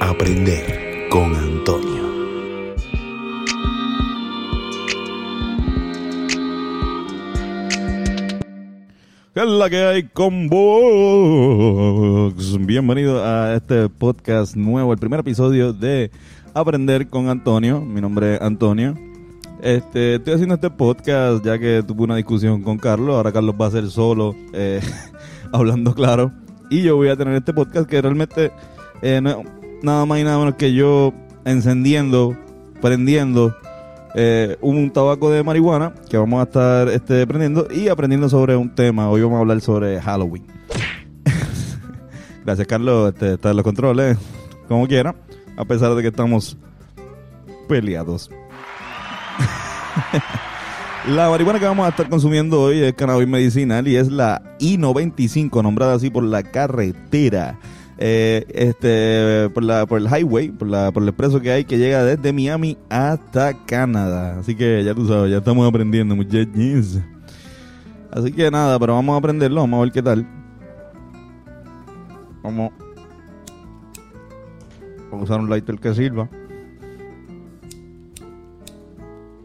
Aprender 0.00 1.08
con 1.10 1.36
Antonio. 1.36 2.02
¿Qué 9.34 9.40
es 9.40 9.46
la 9.46 9.68
que 9.68 9.84
hay 9.84 10.04
con 10.04 10.48
vos? 10.48 12.32
Bienvenido 12.66 13.22
a 13.22 13.54
este 13.54 13.90
podcast 13.90 14.56
nuevo, 14.56 14.94
el 14.94 14.98
primer 14.98 15.20
episodio 15.20 15.74
de 15.74 16.10
Aprender 16.54 17.08
con 17.08 17.28
Antonio. 17.28 17.82
Mi 17.82 18.00
nombre 18.00 18.36
es 18.36 18.40
Antonio. 18.40 18.94
Este, 19.62 20.14
estoy 20.14 20.32
haciendo 20.32 20.54
este 20.54 20.70
podcast 20.70 21.44
ya 21.44 21.58
que 21.58 21.82
tuve 21.86 22.04
una 22.04 22.16
discusión 22.16 22.62
con 22.62 22.78
Carlos. 22.78 23.16
Ahora 23.16 23.32
Carlos 23.32 23.54
va 23.60 23.66
a 23.66 23.70
ser 23.70 23.90
solo, 23.90 24.34
eh, 24.54 24.80
hablando 25.52 25.94
claro. 25.94 26.32
Y 26.70 26.80
yo 26.82 26.96
voy 26.96 27.10
a 27.10 27.16
tener 27.16 27.34
este 27.34 27.52
podcast 27.52 27.86
que 27.86 28.00
realmente 28.00 28.50
eh, 29.02 29.20
no 29.20 29.59
nada 29.82 30.06
más 30.06 30.18
y 30.18 30.24
nada 30.24 30.38
menos 30.38 30.54
que 30.54 30.72
yo 30.72 31.12
encendiendo, 31.44 32.36
prendiendo 32.80 33.54
eh, 34.14 34.56
un 34.60 34.90
tabaco 34.90 35.30
de 35.30 35.42
marihuana 35.42 35.94
que 36.08 36.16
vamos 36.16 36.40
a 36.40 36.44
estar 36.44 36.88
este, 36.88 37.26
prendiendo 37.26 37.68
y 37.70 37.88
aprendiendo 37.88 38.28
sobre 38.28 38.56
un 38.56 38.74
tema. 38.74 39.08
Hoy 39.08 39.22
vamos 39.22 39.36
a 39.36 39.40
hablar 39.40 39.60
sobre 39.60 40.00
Halloween. 40.00 40.46
Gracias, 42.44 42.66
Carlos. 42.66 43.12
Este, 43.14 43.34
está 43.34 43.50
en 43.50 43.56
los 43.56 43.64
controles, 43.64 44.18
como 44.68 44.86
quiera, 44.86 45.14
a 45.56 45.64
pesar 45.64 45.94
de 45.94 46.02
que 46.02 46.08
estamos 46.08 46.56
peleados. 47.68 48.30
La 51.08 51.30
marihuana 51.30 51.58
que 51.58 51.64
vamos 51.64 51.86
a 51.86 51.88
estar 51.88 52.10
consumiendo 52.10 52.60
hoy 52.60 52.82
es 52.82 52.92
cannabis 52.92 53.26
medicinal 53.26 53.88
y 53.88 53.96
es 53.96 54.12
la 54.12 54.42
I-95, 54.58 55.62
nombrada 55.62 55.94
así 55.94 56.10
por 56.10 56.22
la 56.22 56.42
carretera. 56.42 57.58
Eh, 58.02 58.46
este 58.54 59.50
por 59.50 59.62
la 59.62 59.84
por 59.84 60.00
el 60.00 60.06
highway, 60.06 60.50
por 60.50 60.68
la 60.68 60.90
por 60.90 61.02
el 61.02 61.10
expreso 61.10 61.38
que 61.38 61.50
hay 61.50 61.66
que 61.66 61.76
llega 61.76 62.02
desde 62.02 62.32
Miami 62.32 62.78
hasta 62.88 63.52
Canadá. 63.66 64.38
Así 64.38 64.54
que 64.54 64.82
ya 64.82 64.94
tú 64.94 65.06
sabes, 65.06 65.30
ya 65.30 65.36
estamos 65.36 65.68
aprendiendo, 65.68 66.16
muchachos. 66.16 66.98
Así 68.10 68.32
que 68.32 68.50
nada, 68.50 68.78
pero 68.78 68.94
vamos 68.94 69.14
a 69.14 69.18
aprenderlo, 69.18 69.60
vamos 69.60 69.78
a 69.78 69.82
ver 69.82 69.92
qué 69.92 70.02
tal. 70.02 70.26
Vamos 72.42 72.72
a 75.12 75.16
usar 75.16 75.40
un 75.40 75.50
lighter 75.50 75.78
que 75.78 75.94
sirva. 75.94 76.26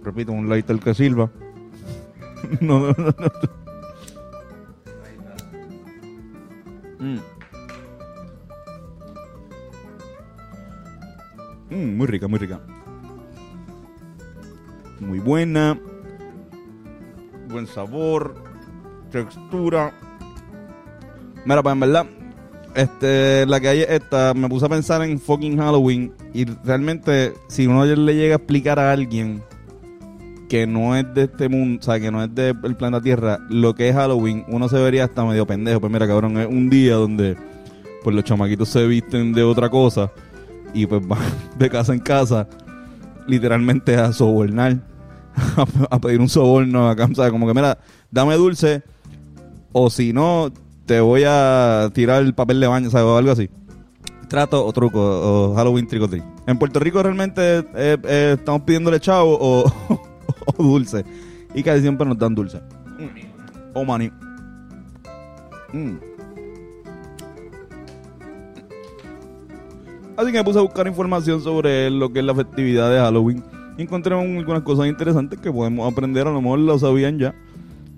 Repito, 0.01 0.31
un 0.31 0.47
lighter 0.47 0.79
que 0.79 0.93
sirva. 0.93 1.29
no, 2.61 2.79
no, 2.79 2.93
no, 2.97 3.05
no. 3.05 3.64
Mm, 11.75 11.97
muy 11.97 12.07
rica, 12.07 12.27
muy 12.29 12.39
rica. 12.39 12.61
Muy 15.01 15.19
buena. 15.19 15.77
Buen 17.49 17.67
sabor. 17.67 18.35
Textura. 19.11 19.93
Mira, 21.45 21.61
pues 21.61 21.73
en 21.73 21.79
verdad, 21.81 22.05
este, 22.75 23.45
la 23.45 23.59
que 23.59 23.67
hay 23.67 23.81
es 23.81 23.89
esta, 23.89 24.33
me 24.33 24.47
puse 24.47 24.65
a 24.65 24.69
pensar 24.69 25.01
en 25.01 25.19
fucking 25.19 25.57
Halloween. 25.57 26.13
Y 26.33 26.45
realmente, 26.45 27.33
si 27.49 27.67
uno 27.67 27.85
le 27.85 28.15
llega 28.15 28.35
a 28.35 28.37
explicar 28.37 28.79
a 28.79 28.93
alguien 28.93 29.43
que 30.47 30.65
no 30.65 30.95
es 30.95 31.05
de 31.13 31.23
este 31.23 31.49
mundo, 31.49 31.79
o 31.81 31.83
sea, 31.83 31.99
que 31.99 32.09
no 32.09 32.23
es 32.23 32.33
del 32.33 32.55
planeta 32.77 33.03
Tierra, 33.03 33.39
lo 33.49 33.75
que 33.75 33.89
es 33.89 33.95
Halloween, 33.95 34.45
uno 34.47 34.69
se 34.69 34.77
vería 34.77 35.03
hasta 35.03 35.25
medio 35.25 35.45
pendejo. 35.45 35.81
Pues 35.81 35.91
mira, 35.91 36.07
cabrón, 36.07 36.37
es 36.37 36.47
un 36.47 36.69
día 36.69 36.95
donde 36.95 37.35
pues 38.01 38.15
los 38.15 38.23
chamaquitos 38.23 38.69
se 38.69 38.87
visten 38.87 39.33
de 39.33 39.43
otra 39.43 39.69
cosa 39.69 40.11
y 40.75 40.85
pues 40.85 41.07
van 41.07 41.19
de 41.57 41.69
casa 41.69 41.93
en 41.93 41.99
casa, 41.99 42.47
literalmente 43.25 43.95
a 43.95 44.13
sobornar, 44.13 44.77
a, 45.35 45.65
a 45.95 45.99
pedir 45.99 46.19
un 46.19 46.29
soborno 46.29 46.87
acá, 46.89 47.09
sea, 47.15 47.31
como 47.31 47.47
que 47.47 47.53
mira, 47.53 47.79
dame 48.11 48.35
dulce, 48.35 48.83
o 49.71 49.89
si 49.89 50.13
no, 50.13 50.51
te 50.85 50.99
voy 50.99 51.23
a 51.25 51.89
tirar 51.93 52.21
el 52.21 52.33
papel 52.35 52.59
de 52.59 52.67
baño, 52.67 52.89
¿sabes? 52.89 53.07
O 53.07 53.17
algo 53.17 53.31
así. 53.31 53.49
Trato 54.27 54.65
o 54.65 54.71
truco, 54.71 54.99
o 55.01 55.55
Halloween 55.55 55.87
trick 55.87 56.03
or 56.03 56.09
treat. 56.09 56.23
En 56.47 56.57
Puerto 56.57 56.79
Rico 56.79 57.01
realmente 57.01 57.59
eh, 57.75 57.97
eh, 58.03 58.35
estamos 58.37 58.61
pidiéndole 58.61 58.99
chavo 58.99 59.37
o, 59.39 59.65
o 60.45 60.63
dulce. 60.63 61.03
Y 61.53 61.63
casi 61.63 61.81
siempre 61.81 62.07
nos 62.07 62.17
dan 62.17 62.35
dulce. 62.35 62.61
O 63.73 63.83
maní. 63.83 64.11
Mm. 65.73 66.14
Así 70.17 70.31
que 70.31 70.37
me 70.37 70.43
puse 70.43 70.59
a 70.59 70.61
buscar 70.61 70.87
información 70.87 71.41
sobre 71.41 71.89
lo 71.89 72.11
que 72.11 72.19
es 72.19 72.25
la 72.25 72.33
festividad 72.33 72.89
de 72.89 72.99
Halloween. 72.99 73.43
Y 73.77 73.81
encontré 73.81 74.15
algunas 74.15 74.63
cosas 74.63 74.87
interesantes 74.87 75.39
que 75.39 75.51
podemos 75.51 75.91
aprender. 75.91 76.27
A 76.27 76.31
lo 76.31 76.41
mejor 76.41 76.59
lo 76.59 76.79
sabían 76.79 77.19
ya. 77.19 77.35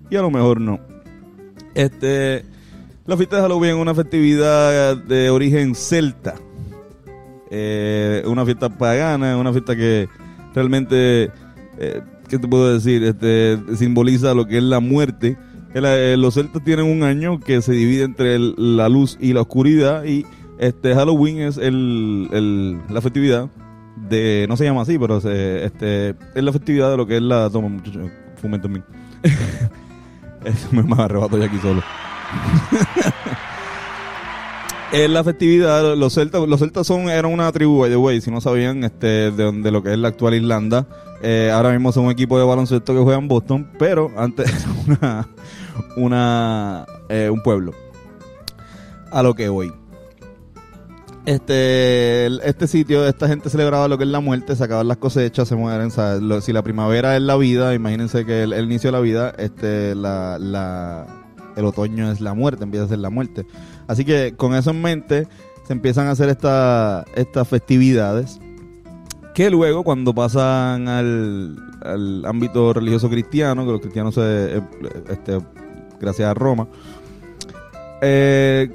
Y 0.09 0.15
a 0.15 0.21
lo 0.21 0.31
mejor 0.31 0.59
no. 0.59 0.79
Este. 1.75 2.43
La 3.05 3.15
fiesta 3.15 3.37
de 3.37 3.43
Halloween 3.43 3.75
es 3.75 3.81
una 3.81 3.93
festividad 3.93 4.97
de 4.97 5.29
origen 5.29 5.75
celta. 5.75 6.35
Eh, 7.49 8.23
una 8.25 8.43
fiesta 8.43 8.67
pagana, 8.67 9.37
una 9.37 9.53
fiesta 9.53 9.75
que 9.75 10.09
realmente, 10.53 11.31
eh, 11.77 12.01
¿qué 12.27 12.39
te 12.39 12.47
puedo 12.47 12.73
decir? 12.73 13.03
Este, 13.03 13.57
simboliza 13.75 14.33
lo 14.33 14.45
que 14.47 14.57
es 14.57 14.63
la 14.63 14.79
muerte. 14.79 15.37
Eh, 15.73 16.15
los 16.17 16.33
celtas 16.33 16.63
tienen 16.63 16.85
un 16.85 17.03
año 17.03 17.39
que 17.39 17.61
se 17.61 17.73
divide 17.73 18.03
entre 18.03 18.39
la 18.39 18.89
luz 18.89 19.17
y 19.21 19.33
la 19.33 19.41
oscuridad 19.41 20.03
y 20.03 20.25
este 20.59 20.93
Halloween 20.95 21.39
es 21.39 21.57
el, 21.57 22.29
el- 22.31 22.79
la 22.89 23.01
festividad 23.01 23.49
de, 24.09 24.45
no 24.49 24.57
se 24.57 24.63
llama 24.65 24.81
así, 24.81 24.97
pero 24.99 25.19
se- 25.21 25.65
este, 25.65 26.09
es 26.09 26.43
la 26.43 26.51
festividad 26.51 26.91
de 26.91 26.97
lo 26.97 27.07
que 27.07 27.17
es 27.17 27.21
la, 27.21 27.49
toma 27.49 27.69
muchacho, 27.69 27.99
fumen 28.41 28.61
también. 28.61 28.85
Es- 30.45 30.71
me, 30.71 30.81
arrebato 31.01 31.37
ya 31.37 31.45
aquí 31.45 31.57
solo. 31.57 31.81
Es 34.93 35.09
la 35.09 35.21
festividad, 35.21 35.97
los 35.97 36.13
celtas, 36.13 36.47
los 36.47 36.59
celtas 36.61 36.87
son, 36.87 37.09
eran 37.09 37.33
una 37.33 37.51
tribu, 37.51 37.79
by 37.81 37.89
the 37.89 37.97
way, 37.97 38.21
si 38.21 38.31
no 38.31 38.39
sabían, 38.39 38.85
este, 38.85 39.31
de, 39.31 39.43
donde 39.43 39.69
lo 39.69 39.83
que 39.83 39.91
es 39.91 39.97
la 39.97 40.07
actual 40.07 40.33
Irlanda. 40.35 40.87
Eh, 41.21 41.51
ahora 41.53 41.71
mismo 41.71 41.91
son 41.91 42.05
un 42.05 42.11
equipo 42.11 42.39
de 42.39 42.45
baloncesto 42.45 42.93
que 42.93 43.01
juega 43.01 43.19
en 43.19 43.27
Boston, 43.27 43.69
pero 43.77 44.09
antes 44.15 44.49
era 44.87 44.97
una, 45.01 45.27
una, 45.97 46.85
eh, 47.09 47.29
un 47.29 47.41
pueblo. 47.43 47.73
A 49.11 49.21
lo 49.23 49.33
que 49.33 49.49
voy. 49.49 49.73
Este, 51.27 52.27
este 52.47 52.67
sitio, 52.67 53.05
esta 53.05 53.27
gente 53.27 53.49
celebraba 53.49 53.89
lo 53.89 53.97
que 53.97 54.05
es 54.05 54.09
la 54.09 54.21
muerte, 54.21 54.55
sacaban 54.55 54.87
las 54.87 54.95
cosechas, 54.95 55.45
se 55.49 55.57
mueren. 55.57 55.91
si 56.41 56.53
la 56.53 56.63
primavera 56.63 57.17
es 57.17 57.21
la 57.21 57.35
vida, 57.35 57.73
imagínense 57.73 58.25
que 58.25 58.43
el, 58.43 58.53
el 58.53 58.63
inicio 58.63 58.87
de 58.87 58.91
la 58.93 59.01
vida, 59.01 59.33
este, 59.37 59.93
la, 59.93 60.37
la, 60.39 61.05
el 61.57 61.65
otoño 61.65 62.09
es 62.09 62.21
la 62.21 62.33
muerte, 62.33 62.63
empieza 62.63 62.85
a 62.85 62.87
ser 62.87 62.99
la 62.99 63.09
muerte. 63.09 63.45
Así 63.87 64.05
que 64.05 64.35
con 64.37 64.55
eso 64.55 64.71
en 64.71 64.81
mente 64.81 65.27
se 65.67 65.73
empiezan 65.73 66.07
a 66.07 66.11
hacer 66.11 66.29
esta- 66.29 67.03
estas 67.13 67.45
festividades 67.45 68.39
que 69.35 69.49
luego 69.49 69.83
cuando 69.83 70.15
pasan 70.15 70.87
al, 70.87 71.57
al 71.81 72.23
ámbito 72.25 72.71
religioso 72.71 73.09
cristiano, 73.09 73.65
que 73.65 73.71
los 73.73 73.81
cristianos 73.81 74.15
se, 74.15 74.21
eh, 74.59 74.61
este, 75.09 75.39
gracias 75.99 76.29
a 76.29 76.33
Roma, 76.33 76.69
eh, 78.01 78.69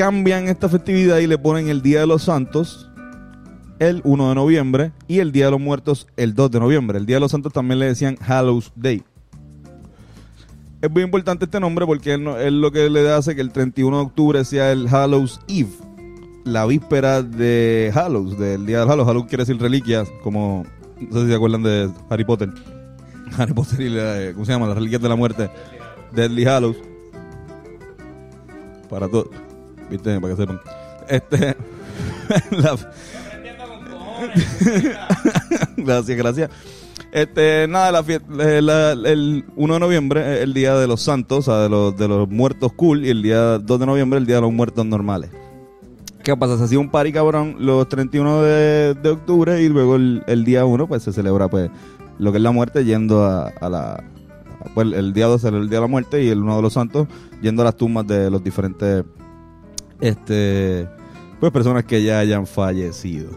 cambian 0.00 0.48
esta 0.48 0.66
festividad 0.70 1.18
y 1.18 1.26
le 1.26 1.36
ponen 1.36 1.68
el 1.68 1.82
Día 1.82 2.00
de 2.00 2.06
los 2.06 2.22
Santos 2.22 2.88
el 3.78 4.00
1 4.02 4.30
de 4.30 4.34
noviembre 4.34 4.92
y 5.06 5.18
el 5.18 5.30
Día 5.30 5.44
de 5.44 5.50
los 5.50 5.60
Muertos 5.60 6.06
el 6.16 6.34
2 6.34 6.52
de 6.52 6.58
noviembre. 6.58 6.96
El 6.96 7.04
Día 7.04 7.16
de 7.16 7.20
los 7.20 7.30
Santos 7.30 7.52
también 7.52 7.80
le 7.80 7.84
decían 7.84 8.16
Hallows 8.26 8.72
Day. 8.74 9.02
Es 10.80 10.90
muy 10.90 11.02
importante 11.02 11.44
este 11.44 11.60
nombre 11.60 11.84
porque 11.84 12.14
él 12.14 12.62
lo 12.62 12.72
que 12.72 12.88
le 12.88 13.12
hace 13.12 13.34
que 13.34 13.42
el 13.42 13.52
31 13.52 13.94
de 13.98 14.02
octubre 14.02 14.42
sea 14.46 14.72
el 14.72 14.88
Hallows 14.88 15.38
Eve, 15.48 15.68
la 16.46 16.64
víspera 16.64 17.22
de 17.22 17.92
Hallows, 17.94 18.38
del 18.38 18.64
día 18.64 18.80
del 18.80 18.88
Hallows. 18.88 19.06
Hallows 19.06 19.26
quiere 19.26 19.44
decir 19.44 19.60
reliquias, 19.60 20.08
como 20.22 20.64
no 20.98 21.12
sé 21.12 21.24
si 21.24 21.28
se 21.28 21.34
acuerdan 21.34 21.62
de 21.62 21.90
Harry 22.08 22.24
Potter. 22.24 22.48
Harry 23.36 23.52
Potter 23.52 23.78
y 23.82 23.90
la, 23.90 24.22
eh, 24.22 24.32
¿cómo 24.32 24.46
se 24.46 24.52
llama? 24.52 24.66
Las 24.66 24.76
reliquias 24.76 25.02
de 25.02 25.08
la 25.10 25.16
muerte. 25.16 25.50
Deadly 26.14 26.46
Hallows. 26.46 26.78
Para 28.88 29.06
todos. 29.06 29.28
¿Viste? 29.90 30.20
Para 30.20 30.34
que 30.34 30.40
sepan. 30.40 30.60
Este. 31.08 31.56
la- 32.52 32.76
gracias, 35.76 36.18
gracias. 36.18 36.50
Este, 37.12 37.66
nada, 37.66 37.90
la 37.90 38.04
fiesta, 38.04 38.26
el 38.52 39.44
1 39.56 39.74
de 39.74 39.80
noviembre 39.80 40.36
es 40.36 40.42
el 40.42 40.54
día 40.54 40.76
de 40.76 40.86
los 40.86 41.00
santos, 41.02 41.48
o 41.48 41.50
sea, 41.50 41.62
de 41.62 41.68
los, 41.68 41.96
de 41.96 42.06
los 42.06 42.28
muertos 42.28 42.72
cool, 42.74 43.04
y 43.04 43.10
el 43.10 43.22
día 43.22 43.58
2 43.58 43.80
de 43.80 43.86
noviembre 43.86 44.18
el 44.18 44.26
día 44.26 44.36
de 44.36 44.42
los 44.42 44.52
muertos 44.52 44.86
normales. 44.86 45.30
¿Qué 46.22 46.36
pasa? 46.36 46.56
Se 46.58 46.64
hacía 46.64 46.78
un 46.78 46.90
party 46.90 47.12
cabrón 47.12 47.56
los 47.58 47.88
31 47.88 48.42
de, 48.42 48.94
de 48.94 49.08
octubre 49.08 49.60
y 49.62 49.68
luego 49.68 49.96
el, 49.96 50.44
día 50.44 50.64
1 50.64 50.86
pues 50.86 51.02
se 51.02 51.12
celebra 51.12 51.48
pues 51.48 51.70
lo 52.18 52.30
que 52.30 52.38
es 52.38 52.42
la 52.42 52.52
muerte 52.52 52.84
yendo 52.84 53.24
a, 53.24 53.68
la... 53.68 54.04
Pues 54.74 54.92
el 54.92 55.12
día 55.14 55.26
2 55.26 55.42
era 55.44 55.56
el 55.56 55.68
día 55.70 55.78
de 55.78 55.82
la 55.82 55.88
muerte 55.88 56.22
y 56.22 56.28
el 56.28 56.42
1 56.42 56.56
de 56.56 56.62
los 56.62 56.74
santos 56.74 57.08
yendo 57.40 57.62
a 57.62 57.64
las 57.64 57.76
tumbas 57.76 58.06
de 58.06 58.30
los 58.30 58.44
diferentes 58.44 59.04
este 60.00 60.88
pues 61.40 61.52
personas 61.52 61.84
que 61.84 62.02
ya 62.02 62.18
hayan 62.18 62.46
fallecido. 62.46 63.30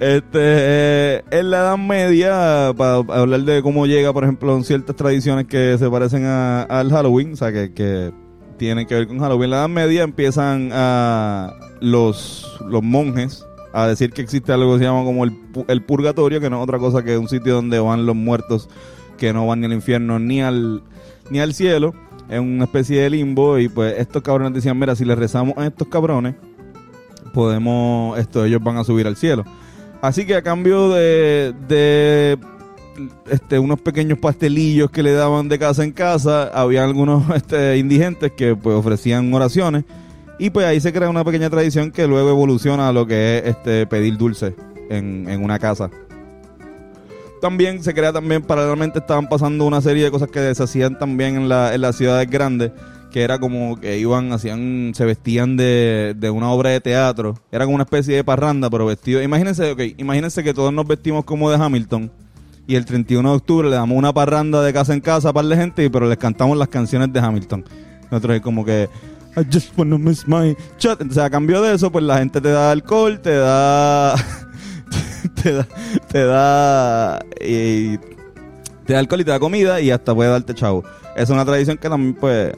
Este, 0.00 0.38
eh, 0.38 1.24
en 1.32 1.50
la 1.50 1.58
Edad 1.58 1.76
Media, 1.76 2.72
para 2.76 2.98
hablar 2.98 3.40
de 3.40 3.62
cómo 3.62 3.84
llega, 3.86 4.12
por 4.12 4.22
ejemplo, 4.22 4.62
ciertas 4.62 4.94
tradiciones 4.94 5.46
que 5.46 5.76
se 5.76 5.90
parecen 5.90 6.24
al 6.24 6.88
Halloween, 6.88 7.32
o 7.32 7.36
sea, 7.36 7.50
que, 7.50 7.72
que 7.72 8.12
tienen 8.58 8.86
que 8.86 8.94
ver 8.94 9.08
con 9.08 9.18
Halloween. 9.18 9.46
En 9.46 9.50
la 9.50 9.56
Edad 9.56 9.68
Media 9.68 10.04
empiezan 10.04 10.70
a 10.72 11.52
los, 11.80 12.60
los 12.64 12.82
monjes 12.84 13.44
a 13.72 13.88
decir 13.88 14.12
que 14.12 14.22
existe 14.22 14.52
algo 14.52 14.74
que 14.74 14.78
se 14.78 14.84
llama 14.84 15.02
como 15.02 15.24
el, 15.24 15.36
el 15.66 15.82
purgatorio, 15.82 16.40
que 16.40 16.48
no 16.48 16.58
es 16.58 16.62
otra 16.62 16.78
cosa 16.78 17.02
que 17.02 17.18
un 17.18 17.28
sitio 17.28 17.56
donde 17.56 17.80
van 17.80 18.06
los 18.06 18.14
muertos 18.14 18.68
que 19.16 19.32
no 19.32 19.48
van 19.48 19.60
ni 19.60 19.66
al 19.66 19.72
infierno 19.72 20.20
ni 20.20 20.40
al, 20.42 20.82
ni 21.30 21.40
al 21.40 21.54
cielo. 21.54 21.92
Es 22.28 22.40
una 22.40 22.64
especie 22.64 23.02
de 23.02 23.10
limbo 23.10 23.58
y 23.58 23.68
pues 23.68 23.94
estos 23.98 24.22
cabrones 24.22 24.54
decían, 24.54 24.78
mira, 24.78 24.94
si 24.94 25.04
les 25.04 25.18
rezamos 25.18 25.56
a 25.56 25.66
estos 25.66 25.88
cabrones, 25.88 26.34
podemos, 27.32 28.18
esto, 28.18 28.44
ellos 28.44 28.62
van 28.62 28.76
a 28.76 28.84
subir 28.84 29.06
al 29.06 29.16
cielo. 29.16 29.44
Así 30.02 30.26
que 30.26 30.36
a 30.36 30.42
cambio 30.42 30.90
de, 30.90 31.54
de 31.66 32.38
este, 33.30 33.58
unos 33.58 33.80
pequeños 33.80 34.18
pastelillos 34.18 34.90
que 34.90 35.02
le 35.02 35.12
daban 35.12 35.48
de 35.48 35.58
casa 35.58 35.84
en 35.84 35.92
casa, 35.92 36.48
había 36.48 36.84
algunos 36.84 37.28
este, 37.34 37.78
indigentes 37.78 38.32
que 38.32 38.54
pues 38.54 38.76
ofrecían 38.76 39.32
oraciones 39.32 39.84
y 40.38 40.50
pues 40.50 40.66
ahí 40.66 40.80
se 40.80 40.92
crea 40.92 41.08
una 41.10 41.24
pequeña 41.24 41.50
tradición 41.50 41.90
que 41.90 42.06
luego 42.06 42.30
evoluciona 42.30 42.88
a 42.88 42.92
lo 42.92 43.06
que 43.06 43.38
es 43.38 43.44
este, 43.46 43.86
pedir 43.86 44.16
dulce 44.16 44.54
en, 44.88 45.28
en 45.28 45.42
una 45.42 45.58
casa. 45.58 45.90
También 47.40 47.82
se 47.82 47.94
crea 47.94 48.12
también, 48.12 48.42
paralelamente 48.42 48.98
estaban 48.98 49.28
pasando 49.28 49.64
una 49.64 49.80
serie 49.80 50.04
de 50.04 50.10
cosas 50.10 50.30
que 50.30 50.54
se 50.54 50.62
hacían 50.62 50.98
también 50.98 51.36
en, 51.36 51.48
la, 51.48 51.74
en 51.74 51.80
las 51.80 51.96
ciudades 51.96 52.28
grandes 52.28 52.72
que 53.10 53.22
era 53.22 53.38
como 53.38 53.80
que 53.80 53.98
iban, 53.98 54.32
hacían, 54.32 54.92
se 54.94 55.04
vestían 55.04 55.56
de, 55.56 56.14
de 56.16 56.30
una 56.30 56.50
obra 56.50 56.70
de 56.70 56.80
teatro. 56.80 57.34
Era 57.50 57.64
como 57.64 57.76
una 57.76 57.84
especie 57.84 58.16
de 58.16 58.24
parranda, 58.24 58.68
pero 58.68 58.86
vestido. 58.86 59.22
Imagínense, 59.22 59.72
ok, 59.72 59.80
imagínense 59.96 60.44
que 60.44 60.52
todos 60.52 60.72
nos 60.72 60.86
vestimos 60.86 61.24
como 61.24 61.50
de 61.50 61.56
Hamilton. 61.56 62.10
Y 62.66 62.74
el 62.74 62.84
31 62.84 63.30
de 63.30 63.36
octubre 63.36 63.70
le 63.70 63.76
damos 63.76 63.96
una 63.96 64.12
parranda 64.12 64.62
de 64.62 64.72
casa 64.74 64.92
en 64.92 65.00
casa 65.00 65.32
para 65.32 65.48
la 65.48 65.56
gente, 65.56 65.88
pero 65.88 66.06
les 66.06 66.18
cantamos 66.18 66.56
las 66.58 66.68
canciones 66.68 67.10
de 67.12 67.20
Hamilton. 67.20 67.64
Nosotros 68.10 68.40
como 68.40 68.64
que, 68.64 68.90
I 69.36 69.46
just 69.50 69.76
wanna 69.78 69.96
miss 69.96 70.28
my 70.28 70.54
chat. 70.76 71.00
O 71.00 71.22
a 71.22 71.30
cambio 71.30 71.62
de 71.62 71.74
eso, 71.74 71.90
pues 71.90 72.04
la 72.04 72.18
gente 72.18 72.40
te 72.40 72.50
da 72.50 72.70
alcohol, 72.70 73.20
te 73.20 73.34
da. 73.36 74.14
te 75.42 75.52
da. 75.52 75.68
Te 76.08 76.24
da. 76.24 77.18
Te 77.38 78.92
da 78.92 78.98
alcohol 78.98 79.20
y 79.20 79.24
te 79.24 79.30
da 79.30 79.38
comida 79.38 79.80
y 79.80 79.90
hasta 79.90 80.14
puede 80.14 80.30
darte 80.30 80.54
chavo. 80.54 80.84
Es 81.16 81.30
una 81.30 81.44
tradición 81.44 81.76
que 81.76 81.88
también, 81.88 82.14
pues 82.14 82.52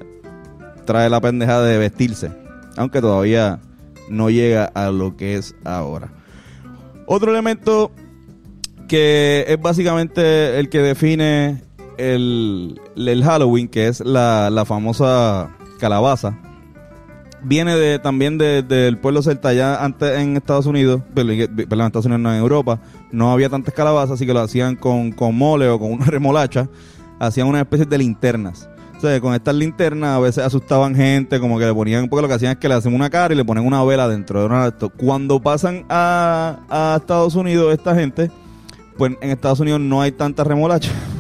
trae 0.85 1.09
la 1.09 1.21
pendeja 1.21 1.61
de 1.63 1.79
vestirse, 1.79 2.31
aunque 2.77 3.01
todavía 3.01 3.61
no 4.09 4.31
llega 4.31 4.65
a 4.65 4.91
lo 4.91 5.17
que 5.17 5.37
es 5.37 5.55
ahora. 5.65 6.13
Otro 7.07 7.31
elemento 7.31 7.91
que 8.89 9.45
es 9.49 9.61
básicamente 9.61 10.59
el 10.59 10.69
que 10.69 10.81
define 10.81 11.63
el, 11.97 12.81
el 12.97 13.25
Halloween, 13.25 13.69
que 13.69 13.89
es 13.89 14.01
la, 14.01 14.51
la 14.51 14.65
famosa 14.65 15.51
calabaza, 15.79 16.39
viene 17.43 17.77
de, 17.77 17.99
también 17.99 18.39
del 18.39 18.99
pueblo 18.99 19.23
celta. 19.23 19.53
Ya 19.53 19.83
antes 19.85 20.19
en 20.19 20.37
Estados 20.37 20.67
Unidos, 20.67 21.03
perdón, 21.15 21.39
en 21.39 21.81
Estados 21.81 22.07
Unidos 22.07 22.21
no 22.21 22.33
en 22.33 22.41
Europa, 22.41 22.81
no 23.13 23.33
había 23.33 23.49
tantas 23.49 23.75
calabazas, 23.75 24.13
así 24.13 24.27
que 24.27 24.35
lo 24.35 24.41
hacían 24.41 24.77
con, 24.77 25.13
con 25.13 25.37
mole 25.37 25.69
o 25.69 25.79
con 25.79 25.93
una 25.93 26.05
remolacha. 26.07 26.69
Hacían 27.19 27.47
una 27.47 27.61
especie 27.61 27.85
de 27.85 27.99
linternas 27.99 28.71
con 29.21 29.35
estas 29.35 29.55
linternas 29.55 30.11
a 30.11 30.19
veces 30.19 30.45
asustaban 30.45 30.95
gente, 30.95 31.41
como 31.41 31.59
que 31.59 31.65
le 31.65 31.73
ponían, 31.73 32.09
porque 32.09 32.23
lo 32.23 32.29
que 32.29 32.35
hacían 32.35 32.53
es 32.53 32.59
que 32.59 32.69
le 32.69 32.75
hacen 32.75 32.95
una 32.95 33.09
cara 33.09 33.33
y 33.33 33.37
le 33.37 33.45
ponen 33.45 33.67
una 33.67 33.83
vela 33.83 34.07
dentro 34.07 34.41
de 34.41 34.47
una 34.47 34.71
Cuando 34.99 35.41
pasan 35.41 35.87
a, 35.89 36.99
Estados 37.01 37.35
Unidos 37.35 37.73
esta 37.73 37.95
gente, 37.95 38.31
pues 38.99 39.13
en 39.23 39.31
Estados 39.31 39.61
Unidos 39.61 39.81
no 39.81 40.03
hay 40.03 40.13
tanta 40.13 40.45
remolacha. 40.45 40.91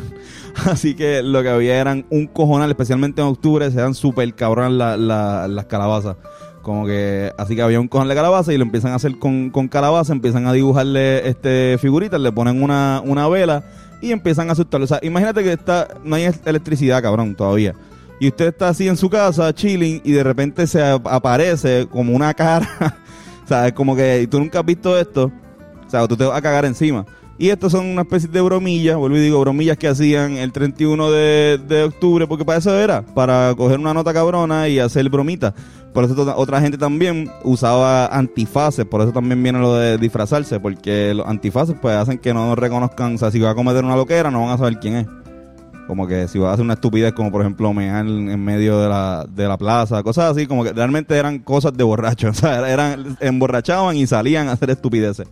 Así 0.67 0.94
que 0.94 1.23
lo 1.23 1.43
que 1.43 1.49
había 1.49 1.81
eran 1.81 2.06
un 2.11 2.26
cojonal, 2.26 2.70
especialmente 2.70 3.20
en 3.20 3.29
octubre, 3.29 3.70
se 3.70 3.81
dan 3.81 3.94
súper 3.94 4.35
cabrón 4.35 4.79
las 4.79 5.64
calabazas. 5.67 6.17
Como 6.62 6.85
que, 6.85 7.32
así 7.38 7.56
que 7.56 7.62
había 7.62 7.81
un 7.81 7.88
cojonal 7.88 8.11
de 8.11 8.14
calabaza 8.14 8.52
y 8.52 8.58
lo 8.58 8.64
empiezan 8.64 8.93
a 8.93 8.97
hacer 8.97 9.19
con, 9.19 9.49
con 9.49 9.67
calabaza, 9.67 10.12
empiezan 10.12 10.47
a 10.47 10.52
dibujarle 10.52 11.26
este 11.26 11.79
figuritas, 11.81 12.20
le 12.20 12.31
ponen 12.32 12.62
una, 12.62 13.00
una 13.02 13.26
vela 13.29 13.64
y 14.02 14.12
empiezan 14.12 14.50
a 14.50 14.52
asustarlo. 14.52 14.85
O 14.85 14.87
sea, 14.87 14.99
imagínate 15.02 15.43
que 15.43 15.55
está, 15.55 15.88
no 16.05 16.17
hay 16.17 16.29
electricidad, 16.44 17.02
cabrón, 17.02 17.35
todavía. 17.35 17.75
Y 18.20 18.29
usted 18.29 18.49
está 18.49 18.69
así 18.69 18.87
en 18.87 18.99
su 18.99 19.08
casa, 19.08 19.55
chilling, 19.55 20.02
y 20.05 20.12
de 20.12 20.23
repente 20.23 20.67
se 20.67 20.82
aparece 20.82 21.87
como 21.91 22.14
una 22.14 22.35
cara. 22.35 22.69
o 23.44 23.49
sea, 23.49 23.67
es 23.67 23.73
como 23.73 23.97
que 23.97 24.29
tú 24.31 24.38
nunca 24.38 24.61
has 24.61 24.67
visto 24.67 24.99
esto. 24.99 25.32
O 25.87 25.91
sea, 25.91 26.06
tú 26.06 26.17
te 26.17 26.25
vas 26.25 26.37
a 26.37 26.43
cagar 26.43 26.67
encima. 26.67 27.06
Y 27.40 27.48
estos 27.48 27.72
son 27.72 27.87
una 27.87 28.02
especie 28.02 28.28
de 28.28 28.42
bromillas, 28.42 28.98
vuelvo 28.98 29.16
y 29.16 29.20
digo, 29.20 29.40
bromillas 29.40 29.78
que 29.78 29.88
hacían 29.88 30.37
el 30.37 30.52
31 30.52 31.10
de, 31.10 31.58
de 31.66 31.84
octubre, 31.84 32.26
porque 32.26 32.44
para 32.44 32.58
eso 32.58 32.78
era, 32.78 33.00
para 33.00 33.54
coger 33.56 33.78
una 33.78 33.94
nota 33.94 34.12
cabrona 34.12 34.69
y 34.69 34.78
hacer 34.78 35.08
bromitas. 35.08 35.54
Por 35.94 36.04
eso 36.04 36.34
otra 36.37 36.60
gente 36.60 36.76
también 36.76 37.31
usaba 37.42 38.08
antifaces, 38.08 38.84
por 38.84 39.00
eso 39.00 39.12
también 39.12 39.42
viene 39.42 39.58
lo 39.58 39.75
de 39.75 39.96
disfrazarse, 39.96 40.60
porque 40.60 41.14
los 41.14 41.26
antifaces 41.26 41.75
pues 41.81 41.96
hacen 41.96 42.19
que 42.19 42.34
no 42.34 42.54
reconozcan, 42.56 43.14
o 43.14 43.19
sea, 43.19 43.31
si 43.31 43.40
va 43.40 43.52
a 43.52 43.54
cometer 43.54 43.87
una 43.87 43.96
loquera 43.96 44.31
no 44.31 44.42
van 44.42 44.50
a 44.50 44.58
saber 44.58 44.78
quién 44.78 44.96
es. 44.96 45.06
Como 45.87 46.06
que 46.06 46.28
si 46.28 46.38
va 46.38 46.50
a 46.50 46.52
hacer 46.52 46.64
una 46.66 46.75
estupidez 46.75 47.14
como 47.14 47.32
por 47.32 47.40
ejemplo 47.40 47.72
mear 47.72 48.06
en 48.06 48.44
medio 48.44 48.82
de 48.82 48.88
la, 48.90 49.25
de 49.26 49.48
la 49.48 49.56
plaza, 49.56 50.02
cosas 50.02 50.32
así, 50.32 50.46
como 50.46 50.62
que 50.62 50.75
realmente 50.75 51.16
eran 51.16 51.38
cosas 51.38 51.72
de 51.72 51.84
borrachos, 51.84 52.31
o 52.37 52.40
sea, 52.40 52.70
eran, 52.70 53.16
emborrachaban 53.19 53.96
y 53.96 54.06
salían 54.06 54.48
a 54.48 54.52
hacer 54.52 54.69
estupideces. 54.69 55.26